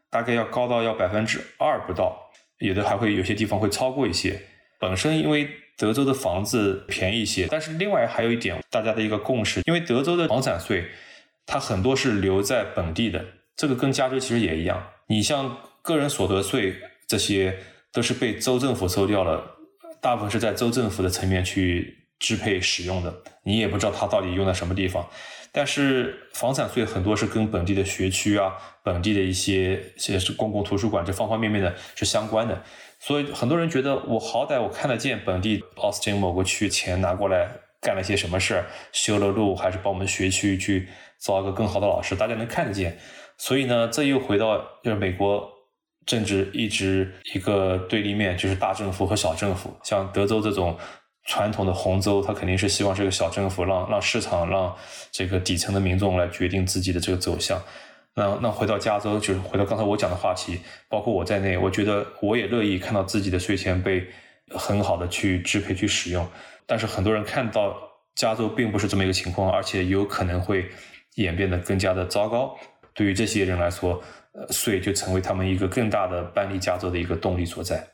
[0.10, 2.18] 大概要高到要百分之二不到，
[2.58, 4.38] 有的还会有些地方会超过一些。
[4.82, 10.88] 本身因为德州的房子便宜一些，但是另外还有一点大家的一个共识，因为德州的房产税
[11.45, 13.24] 它很多是留在本地的，
[13.56, 14.84] 这个跟加州其实也一样。
[15.08, 16.76] 你像个人所得税
[17.08, 17.60] 这些
[17.93, 19.56] 都是被州政府收掉了，
[20.01, 23.13] 大部分是在州政府的层面去支配使用的，
[23.43, 25.05] 你也不知道它到底用在什么地方。
[25.51, 28.53] 但是房产税很多是跟本地的学区啊、
[28.84, 32.63] 本地的一些些公共图书馆这方方面面的是相关的，
[32.99, 37.51] 所以很多人觉得我好歹我看得见本地奥斯汀某个区钱拿过来
[37.82, 40.88] 干了些什么事儿，修了路还是帮我们学区去
[41.19, 42.97] 招一个更好的老师，大家能看得见。
[43.38, 45.49] 所以呢，这又回到就是美国
[46.05, 49.76] 政治一直一个对立面，就是大政府和小政府。
[49.84, 50.78] 像德州这种
[51.26, 54.76] 传统的红州，它肯定是希望这个小政府让让市场让
[55.11, 57.61] 这个底层的民众来决定自己的这个走向。
[58.13, 60.59] 那那回到加州，就是回到刚才我讲的话题，
[60.89, 64.05] 包括我在内，我觉得我也乐意看到自己的税钱被
[64.49, 66.28] 很好的去支配去使用。
[66.65, 67.78] 但是很多人看到
[68.15, 70.69] 加州并不是这么一个情况，而且有可能会
[71.15, 72.57] 演变得更加的糟糕。
[72.93, 74.01] 对于这些人来说，
[74.34, 77.88] 呃，税就成为他们一个更大的搬离加州的一个动力所在。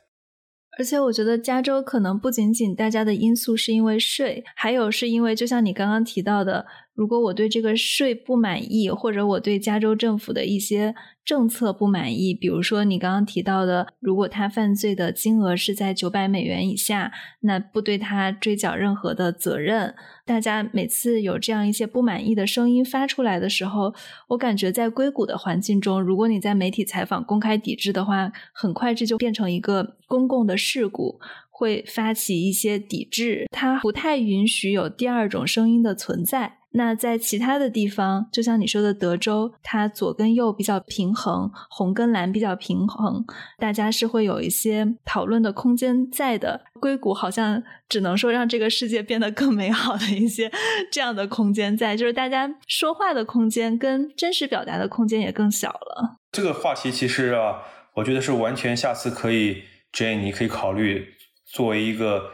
[0.78, 6.66] 而且我觉得加州可能不仅仅大家的因素是因为税，还有是因为就像你刚刚提到的。
[6.98, 19.94] 如果我对这个税不满意，或者我对加州政府的一些政策不满意，比如说你刚刚提到的，如果他犯罪的金额是在九百美元以下，那不对他追缴任何的责任。
[20.26, 23.94] 大家每次有这样一些不满意的声音发出来的时候，
[24.30, 31.20] 我感觉在硅谷的环境中，如果你在媒体采访公开抵制的话，很快这就变成一个公共的事故，
[31.52, 36.57] 会发起一些抵制，它不太允许有第二种声音的存在。
[36.72, 43.26] 那在其他的地方，就像你说的德州，它左跟右比较平衡，红跟蓝比较平衡，
[43.58, 46.62] 大家是会有一些讨论的空间在的。
[46.80, 50.52] 硅谷好像只能说让这个世界变得更美好的一些
[50.92, 56.18] 这样的空间在，就是大家说话的空间跟真实表达的空间也更小了。
[56.32, 57.64] 这个话题其实啊，
[57.96, 61.08] 我觉得是完全下次可以，Jane，你可以考虑
[61.46, 62.30] 作为一个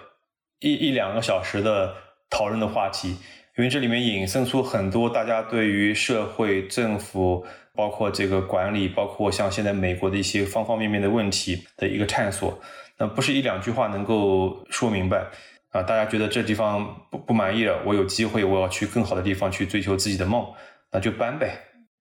[0.59, 1.93] 一一两个小时的
[2.29, 3.15] 讨论的话题。
[3.55, 7.45] 因为这里面引申出很多大家对于社会、政府，
[7.75, 12.59] 包括这个管理，包括像现在美国的一些方方面面的问题的一个探索，
[12.97, 15.27] 那不是一两句话能够说明白
[15.69, 15.83] 啊！
[15.83, 20.43] 大家觉得这地方不不满意了，我有机会我要去更好的地方去追求自己的梦，
[20.91, 21.51] 那就搬呗。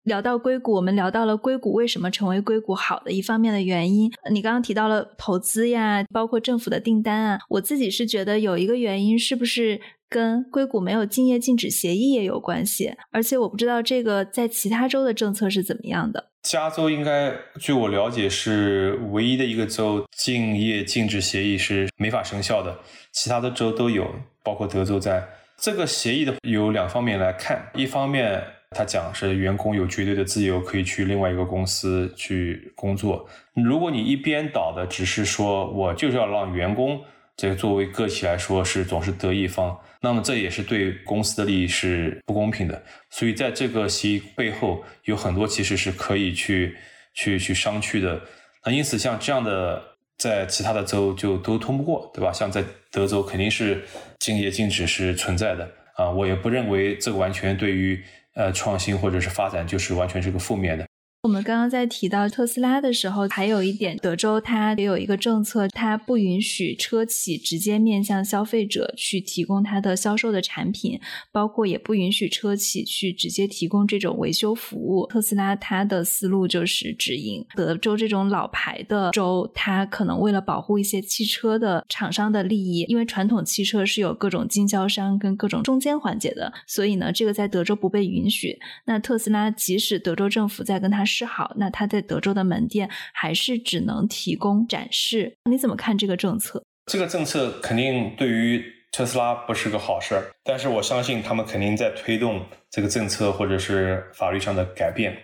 [0.04, 4.10] 聊到硅谷，我们聊到了硅谷为什么成为硅谷好的一方面的原因。
[4.30, 9.82] 你刚刚提到了投资呀，包括政府的订单啊，我自己是觉得有一个原因是不是？
[10.12, 16.28] 跟硅谷没有竞业禁止协议也有关系，而且我不知道这个在其他州的政策是怎么样的。
[16.42, 22.76] 加州应该，据我了解是唯一的一个州竞业禁止协议是没法生效的，
[23.12, 24.06] 其他的州都有，
[24.42, 25.26] 包括德州在。
[25.56, 33.26] 这个协议的有两方面来看，一方面他讲是员工有绝对的自由，可以去另外一个公司去工作。
[33.54, 37.00] 如果你一边倒的只是说我就是要让员工。
[37.34, 42.82] 这个作为个体来说是总是得益方，那么这也是对公司的利益是不公平的。
[43.08, 46.76] 所以在这个协议背后有很多其实是可以去
[47.14, 48.20] 去去商榷的。
[48.64, 49.82] 那因此像这样的
[50.18, 52.32] 在其他的州就都通不过，对吧？
[52.32, 53.82] 像在德州肯定是
[54.18, 56.10] 竞业禁止是存在的啊。
[56.10, 58.02] 我也不认为这个完全对于
[58.34, 60.86] 呃创新或者是发展就是完全是个负面的。
[61.22, 70.98] 我们刚刚在提到特斯拉的时候，还有一点，德州它也有一个政策，它不允许车企直接面向消费者去提供它的销售的产品，
[71.30, 75.06] 包括也不允许车企去直接提供这种维修服务。
[75.06, 88.58] 特斯拉它的思路就是直营德州这种老牌的州，它可能为了保护一些汽车的厂商的利益，因为传统汽车是有各种经销商跟各种中间环节的，所以呢，这个在德州不被允许。
[88.86, 95.36] 那特斯拉即使德州政府在跟他是好，那他在德州的门店还是只能提供展示。
[95.50, 96.64] 你怎么看这个政策？
[96.86, 105.16] 这个政策肯定对于特斯拉不是个好事儿，但是我相信他们肯定在推动这个政策或者是法律上的改变。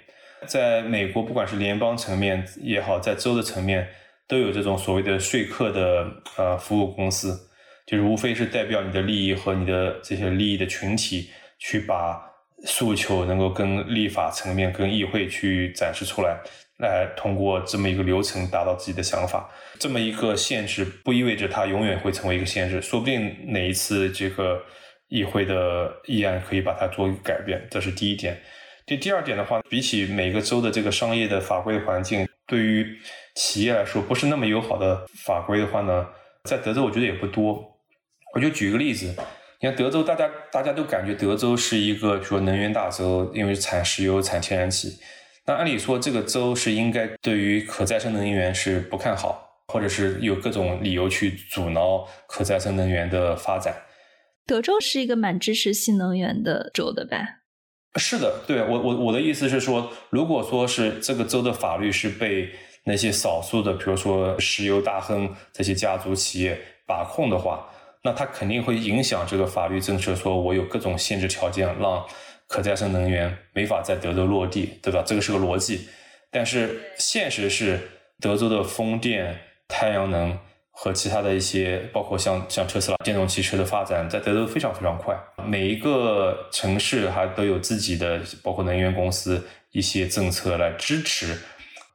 [0.46, 3.88] 在美国，不管是联邦层面也好，在州的层面
[4.28, 7.36] 都有这种所谓的说客的呃服务公司，
[7.86, 12.27] 就是无非是代表你的利益和你的这些利益的群体去把。
[12.64, 16.36] 诉求能够跟立法层面、跟议会去展示出来，
[16.78, 19.48] 来通过这么一个流程达到自己的想法。
[19.78, 24.60] 这么一个限制不意味着它永远会成为一个限制，说不定哪一次这个
[25.08, 27.64] 议会的议案可以把它做一个改变。
[27.70, 28.40] 这是第一点。
[28.84, 32.98] 第第二点的话，比起每个州的这个商业的法规环境，对于
[33.36, 36.08] 企业来说不是那么友好的法规的话呢，
[36.44, 37.78] 在德州我觉得也不多。
[38.34, 39.14] 我就举一个例子。
[39.60, 45.00] 你看德州，大家大家都感觉德州是一个，比如说能源大州，因为产石油、产天然气。
[45.46, 53.74] 那按理说，这个州是应该对于可再生能源是不看好，或者是有各种理由去阻挠可再生能源的发展。
[54.46, 57.16] 德州是一个蛮支持新能源的州的吧？
[57.96, 62.48] 是的，对我我我的意思是说，如果说是这个州的法律是被
[62.84, 66.56] 那些少数的，比如说石油大亨这些家族企业
[66.86, 67.68] 把控的话。
[68.02, 72.04] 那它肯定会影响这个法律政策，说我有各种限制条件，让
[72.46, 75.02] 可再生能源没法在德州落地，对吧？
[75.04, 75.88] 这个是个逻辑。
[76.30, 77.80] 但是现实是，
[78.20, 80.38] 德州的风电、太阳能
[80.70, 85.14] 和其他的一些，包括像像特斯拉电动汽车的发展，在德州非常非常快。
[85.44, 91.36] 每一个城市还都有自己的，包括能源公司一些政策来支持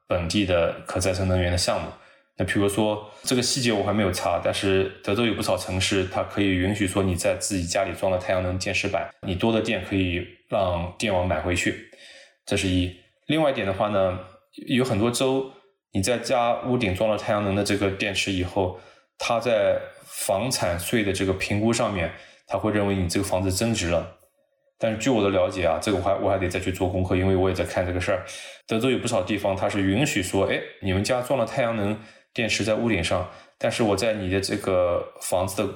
[0.06, 1.88] 本地的可再生能源的项目。
[2.36, 11.88] 那比如说这个细节我还没有查，但是德州有不少城市，它可以允许说你在自己家里装了太阳能电池板，你多的电可以让电网买回去。
[12.44, 12.94] 这是一。
[13.26, 14.18] 另外一点的话呢，
[14.66, 15.50] 有很多州。
[15.92, 18.80] 你在家屋顶装了太阳能的这个电池以后，
[19.16, 22.10] 它在房产税的这个评估上面，
[22.48, 24.16] 他会认为你这个房子增值了。
[24.76, 28.24] 但是据我的了解啊，这个我还我还得再去做功课，因为我也在看这个事儿。
[28.66, 31.96] 德州有不少地方它是允许说，哎，你们家装了太阳能
[32.34, 33.26] 电池在屋顶上，
[33.56, 35.72] 但是我在你的这个房子的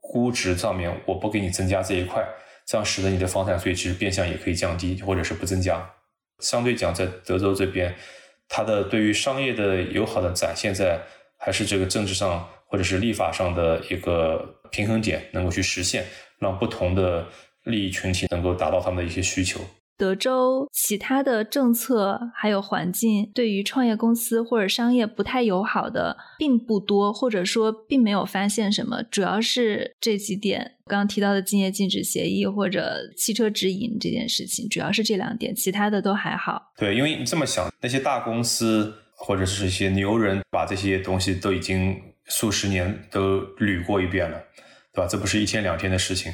[0.00, 2.22] 估值上面，我不给你增加这一块，
[2.66, 5.88] 这样使得你的房产税其实变相也可以降低，或者是不增加。
[6.40, 7.94] 相对讲，在德州这边。
[8.48, 11.00] 它的对于商业的友好的展现，在
[11.38, 16.04] 还是这个政治上或者是立法上的一个平衡点，能够去实现，
[16.38, 17.26] 让不同的
[17.62, 19.58] 利益群体能够达到他们的一些需求。
[20.02, 36.72] 德州其他的政策还有环境对于创业公司或者商业不太友好的并不多，或者说并没有发现什么，主要是这几点刚刚提到的竞业禁止协议或者汽车直营这件事情，主要是这两点，其他的都还好。
[36.76, 44.36] 对，因为你这么想，那些大公司或者是一些牛人把这些东西都已经数十年都捋过一遍了，
[44.92, 45.06] 对吧？
[45.06, 46.32] 这不是一天两天的事情。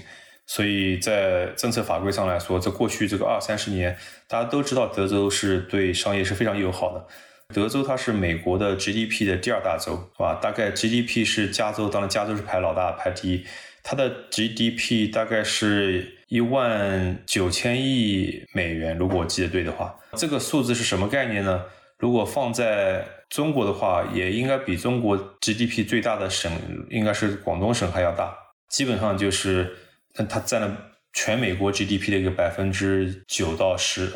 [0.49, 3.95] 所以在政策法规上来说，在过去这个二三十年，
[4.27, 7.07] 大家都知道德州是对商业是非常友好的。
[7.55, 10.39] 德州它是美国的 GDP 的第二大州，是吧？
[10.41, 13.45] 大概 GDP 是加州，当然加州是排老大，排第一。
[13.83, 19.95] 它的 GDP 大概是一万九千亿美元，如果我记得对的话。
[20.17, 21.63] 这个数字是什么概念呢？
[21.99, 26.51] 如果放在中国的话，也应该比中国 GDP 最大的省
[26.89, 28.35] 应该是广东省还要大，
[28.71, 29.77] 基本上就是。
[30.19, 30.77] 但它占了
[31.13, 34.13] 全美国 GDP 的一个百分之九到十，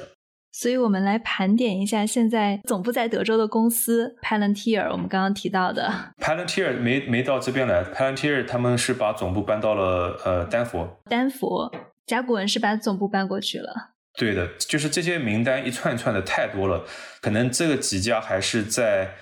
[0.51, 6.13] 所以我们来盘点一下现在总部在德州的公司 Palantir，我们刚刚提到的。
[6.19, 11.73] Palantir 没没到这边来，Palantir 他们是把总部搬到了呃丹佛，丹佛，
[12.05, 16.85] 甲骨文是把总部搬过去了，对的，就是这些名单一串一串的太多了，
[17.21, 19.15] 可能这个几家还是在。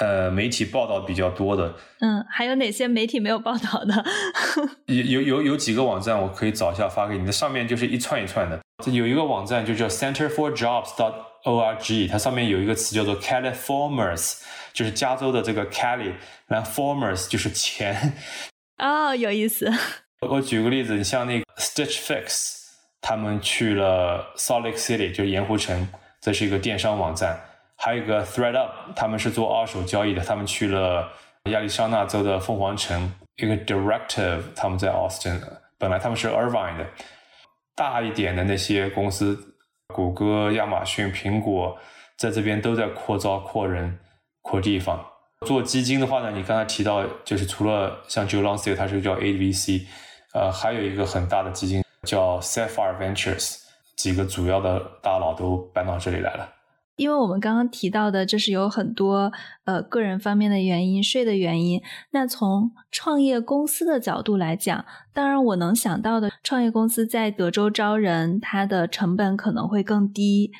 [0.00, 4.04] 呃，媒体报道比较多的，嗯，还有哪些媒体没有报道的？
[4.86, 7.26] 有有有有几个网站，我可以找一下发给你。
[7.26, 8.58] 的上面就是一串一串的。
[8.90, 11.14] 有一个网站就叫 Center for Jobs dot
[11.44, 14.40] org，它上面有一个词叫做 Californians，
[14.72, 16.14] 就是加州的这个 Cali，
[16.46, 18.14] 然后 Formers 就是钱。
[18.82, 19.70] 哦，有意思。
[20.26, 22.54] 我举个例子，你像那个 Stitch Fix，
[23.02, 25.86] 他们去了 Salt Lake City，就是盐湖城，
[26.20, 27.38] 这是一个电商网站。
[27.84, 31.10] 还有一个 ThreadUp，他们是做二手交易的，他们去了
[31.46, 33.12] 亚利桑那州的凤凰城。
[33.36, 35.40] 一个 Directive，他们在 Austin，
[35.78, 36.86] 本来他们是 Irvine 的。
[37.74, 39.36] 大一点的那些公司，
[39.88, 41.76] 谷歌、亚马逊、苹果，
[42.16, 43.98] 在这边都在扩招、扩人、
[44.42, 45.04] 扩地方。
[45.44, 49.86] 做基金的话呢，你刚才提到，就是除了像 Joe Lonsdale，它是叫 AVC，
[50.34, 53.56] 呃，还有一个很大的基金叫 Sapphire Ventures，
[53.96, 56.48] 几个主要的大佬都搬到这里来了。
[56.96, 59.32] 因为我们刚刚提到的，这是有很多
[59.64, 61.80] 呃个人方面的原因，税的原因。
[62.10, 70.52] 那从创业公司的角度来讲，当然我能想到的，创业公司在德州招人，它的成本可能会更低。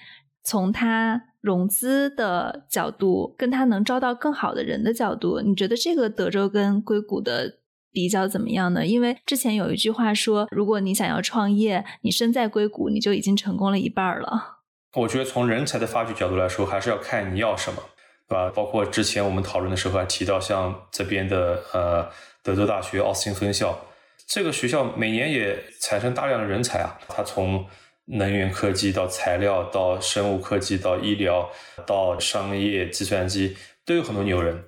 [0.42, 7.58] 从它融资的角度，跟它能招到更好的人的角度，你觉得这个德州跟硅谷的
[7.92, 8.84] 比较怎么样呢？
[8.84, 14.61] 因为之前有一句话说，如果你想要创业，你身在硅谷，你就已经成功了一半了。
[14.94, 17.82] 我觉得从人才的发掘角度来说，还是要看你要什么，
[18.28, 18.52] 对吧？
[18.54, 22.06] 包括之前我们讨论的时候还提到，像这边的呃
[22.42, 23.86] 德州大学奥斯汀分校，
[24.26, 26.98] 这个学校每年也产生大量的人才啊。
[27.08, 27.66] 它从
[28.04, 31.50] 能源科技到材料到生物科技到医疗
[31.86, 34.62] 到商业计算机都有很多牛人，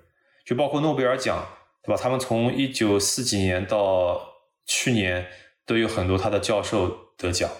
[0.46, 1.46] 就包括诺贝尔奖，
[1.82, 2.00] 对吧？
[2.02, 4.26] 他们从一九四几年到
[4.64, 5.26] 去年
[5.66, 7.50] 都有很多他的教授得奖。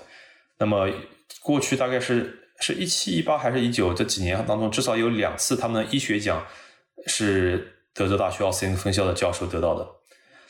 [0.56, 0.88] 那么
[1.42, 2.40] 过去大概是。
[2.60, 6.46] 是一七一八还是一九这几年当中，至少有两次他们的医学奖
[7.06, 9.86] 是德州大学奥斯汀分校的教授得到的，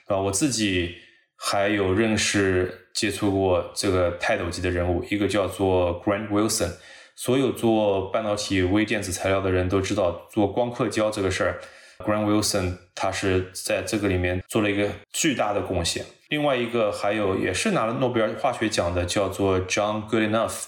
[0.07, 0.95] 啊，我自己
[1.37, 6.73] 还有认识接触过这个泰斗级的人物，一个叫做 Grant Wilson。
[7.17, 11.61] 所有做半导体微电子材料的人都知道，做光刻胶这个事儿
[11.99, 16.05] ，Grant Wilson 他是在这个里面做了一个巨大的贡献。
[16.29, 20.65] 另外一个还有也是拿了诺贝尔化学奖的，叫做 John Goodenough。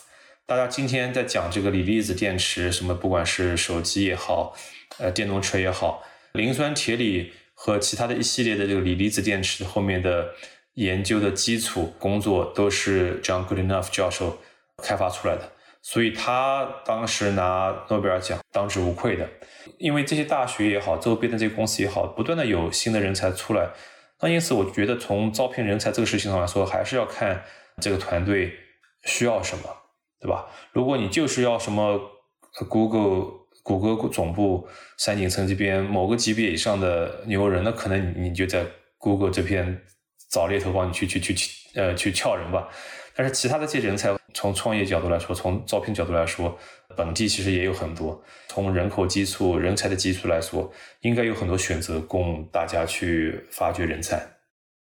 [0.48, 4.54] 大家今天在讲这个锂离子电池，什么不管是手机也好，
[4.98, 10.32] 呃，电动车也好，磷酸铁锂和其他的一系列的这个锂离子电池后面的
[10.74, 14.38] 研究的基础工作都是 John Goodenough 教授
[14.80, 15.50] 开发出来的，
[15.82, 19.28] 所以他当时拿诺贝尔奖当之无愧的。
[19.78, 23.70] 因为这些大学也好，周边的这个公司也好，不断的有新的人才出来，
[24.20, 27.42] 那因此我觉得从招聘人才这个事情上来说，还是要看
[27.80, 28.54] 这个团队
[29.02, 29.64] 需要什么，
[30.26, 30.46] 对吧？
[30.72, 32.00] 如果你就是要什么
[32.68, 33.46] Google。
[33.66, 38.64] 谷歌总部山景城这边某个级别以上的牛人，那可能你就在
[38.96, 39.82] Google 这边
[40.30, 41.34] 找猎头帮你去去去
[41.74, 42.68] 呃去撬人吧。
[43.16, 46.56] 但是其他的这些人才，从创业角度来说，从招聘角度来说，
[46.96, 48.22] 本地其实也有很多。
[48.46, 54.24] 从人口基础、人才的基础来说，应该有很多选择供大家去发掘人才。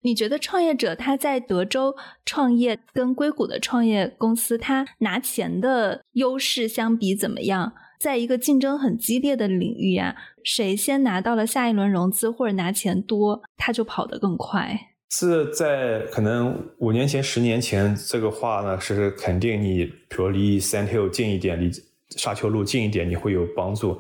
[0.05, 1.97] 你觉得创业者他在德州
[2.27, 7.73] 创业跟硅谷的创业公司他拿钱的优势相比怎么样？
[7.99, 14.79] 在一个竞争很激烈的领域啊，谁先拿到了下一轮融资或者拿钱多，他就跑得更快。
[15.11, 21.71] 是在可能五年前、十年前，这个话呢是肯定你，比如离 San Hill 近一点，离
[22.11, 23.99] 沙丘路近一点，你会有帮助。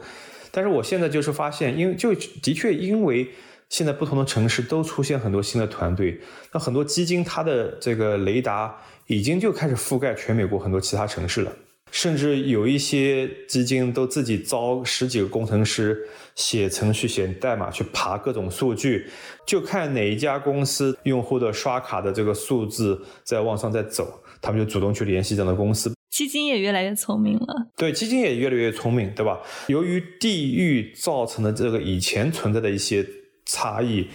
[0.52, 3.26] 但是我现在就是发现，因为就的确因为
[3.68, 6.20] 现在不同的城市都出现很多新的团队，
[6.52, 11.52] 那很多基金它的这个雷达已经就开始覆盖全美国很多其他城市了。
[11.90, 15.96] 甚至有一些基金都自己招十几个工程师
[16.34, 19.06] 写程序、写代码去爬各种数据，
[19.46, 25.92] 就看哪一家公司用户的刷卡的这个数字在往上在走，他们就主动去联系这样的公司。
[26.10, 29.40] 基金也越来越聪明了，对，基金也越来越聪明，对吧？
[29.68, 33.06] 由于地域造成的这个以前存在的一些
[33.46, 34.08] 差异，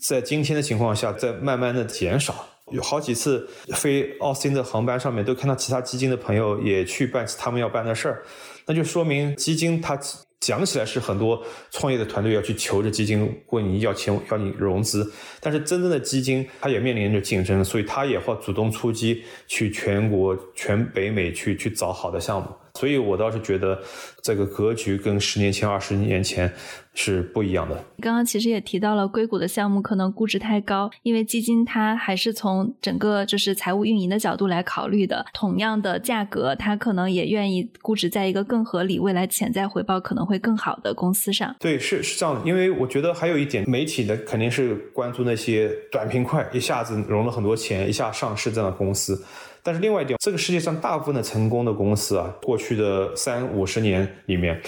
[0.00, 2.46] 在今天的情况下在慢慢的减少。
[2.70, 8.22] 有好几次飞奥斯汀的航班上面，都看到其他基金的朋友也去办他们要办的事儿，
[8.66, 9.98] 那就说明基金它
[10.40, 22.48] 讲起来是很多创业的团队要去求着基金问你要钱要你融资，但是真正的基金它也面临着竞争，所以它也会主动出击去全国全北美去去找好的项目。
[22.74, 23.78] 所以我倒是觉得
[24.22, 26.50] 这个格局跟十年前、二十年前
[26.94, 27.76] 是不一样的。
[28.00, 35.24] 刚刚其实也提到了硅谷的项目可能估值太高，因为基金它还是从整个就是财务运营的角度来考虑的。
[35.32, 41.54] 同样的价格，它可能也愿意估值在一个更合理、未来潜在回报可能会更好的公司上。
[41.58, 42.46] 对，是是这样的。
[42.46, 49.24] 因为我觉得还有一点，媒体的肯定是关注那些短平快，一下子融了很多钱，一下上市这样的公司。
[49.64, 54.60] 但是另外一点，这个世界上大部分的成功的公司啊，过去的三五十年里面，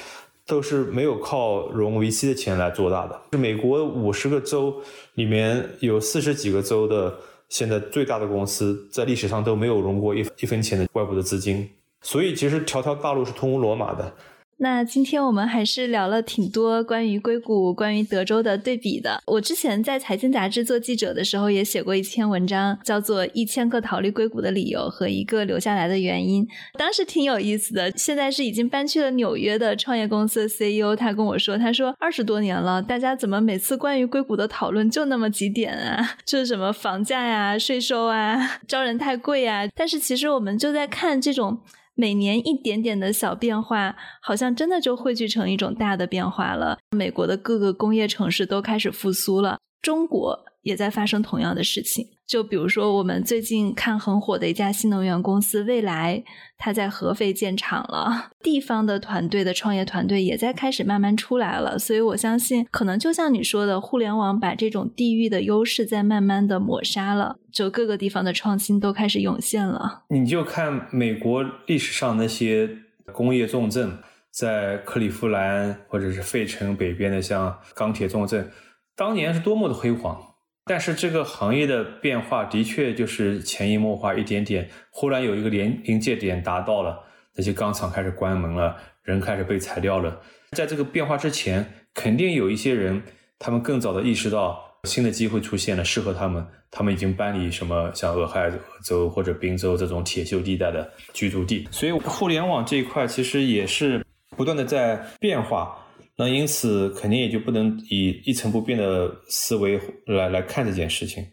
[0.46, 3.20] 都是没有靠融 VC 的钱来做大的。
[3.32, 4.74] 是美国五十个州
[5.14, 7.14] 里面有四十几个州的，
[7.48, 11.68] 现在最大的公司在历史上都没有融过一一分钱的外部的资金。
[12.02, 14.12] 所以其实条条大路是通罗马的。
[14.58, 19.20] 那今天我们还是聊了挺多关于硅谷、关于德州的对比的。
[19.26, 26.46] 我之前在财经杂志做记者的时候，也写过一篇文章，叫做《一千个逃离硅谷的理由和一个留下来的原因》，
[26.78, 27.90] 当时挺有意思的。
[27.96, 36.16] 现在是已经搬去了纽约的创业公司的 CEO，他跟我说：“他说二十多年了，大家怎么每次关于硅谷的讨论就那么几点啊？
[36.24, 39.66] 就是什么房价呀、税收啊、招人太贵啊。
[39.74, 41.58] 但是其实我们就在看这种。”
[41.94, 46.78] 每年一点点的小变化，好像真的就汇聚成一种大的变化了。
[46.90, 52.08] 美国的各个工业城市都开始复苏了，中国也在发生同样的事情。
[52.26, 56.24] 就比如说，我们最近看很火的一家新能源公司未来，
[56.56, 58.30] 它在合肥建厂了。
[58.42, 61.78] 地方的团队的创业团队也在开始慢慢出来了。
[61.78, 70.04] 所以我相信，可能就像你说的，互联网把这种地域的优势在慢慢的抹杀了，就各个地方的创新都开始涌现了。
[70.08, 72.70] 你就看美国历史上那些
[73.12, 73.98] 工业重镇，
[74.30, 78.50] 在克利夫兰或者是费城北边的像钢铁重镇，
[78.96, 80.30] 当年是多么的辉煌。
[80.66, 86.98] 但是这个行业的变化的确就是潜移默化，一点点，忽然有一个临临界点达到了，
[87.36, 90.20] 那些钢厂开始关门了，人开始被裁掉了。
[90.52, 93.02] 在这个变化之前，肯定有一些人，
[93.38, 101.68] 他们更早的意识到新的机会出现了，适合他们，他们已经搬离什么像俄亥俄州或者宾州这种铁锈地带的居住地。
[101.70, 104.02] 所以，互联网这一块其实也是
[104.34, 105.78] 不断的在变化。
[106.16, 111.26] 那因此，肯定也就不能以一成不变的思维来来看这件事情，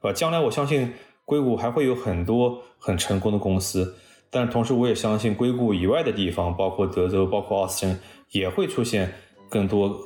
[0.00, 0.92] 啊，将来我相信
[1.24, 3.96] 硅谷还会有很多很成功的公司，
[4.30, 7.98] 但是同时我也相信硅谷以外的地方，包括德州、包括奥斯汀，
[8.30, 9.12] 也会出现
[9.48, 9.98] 更多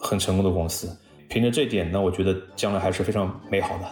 [0.00, 0.88] 很成功的公司。
[1.28, 3.84] 凭着这点，那我觉得将来还是非常美好的。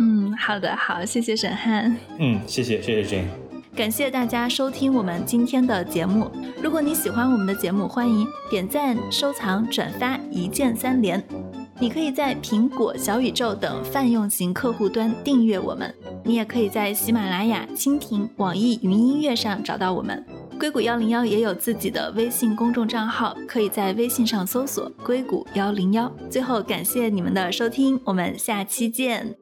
[0.00, 1.94] 嗯，好的，好，谢谢沈汉。
[2.18, 3.47] 嗯，谢谢，谢谢 Jane。
[3.74, 6.30] 感谢大家收听我们今天的节目。
[6.62, 11.22] 如果你喜欢我们的节目，欢迎点赞、收藏、转发，一键三连。
[11.80, 15.94] 你可以在苹果、小宇宙等泛用型客户端订阅我们，
[16.24, 20.24] 你也可以在喜马拉雅、蜻蜓、网易云音乐上找到我们。
[20.58, 26.12] 硅谷幺零幺也有自己的微信公众账号，可以在微信上搜索“硅谷幺零幺”。
[26.28, 29.36] 最后，感谢你们的收听，我们下期见。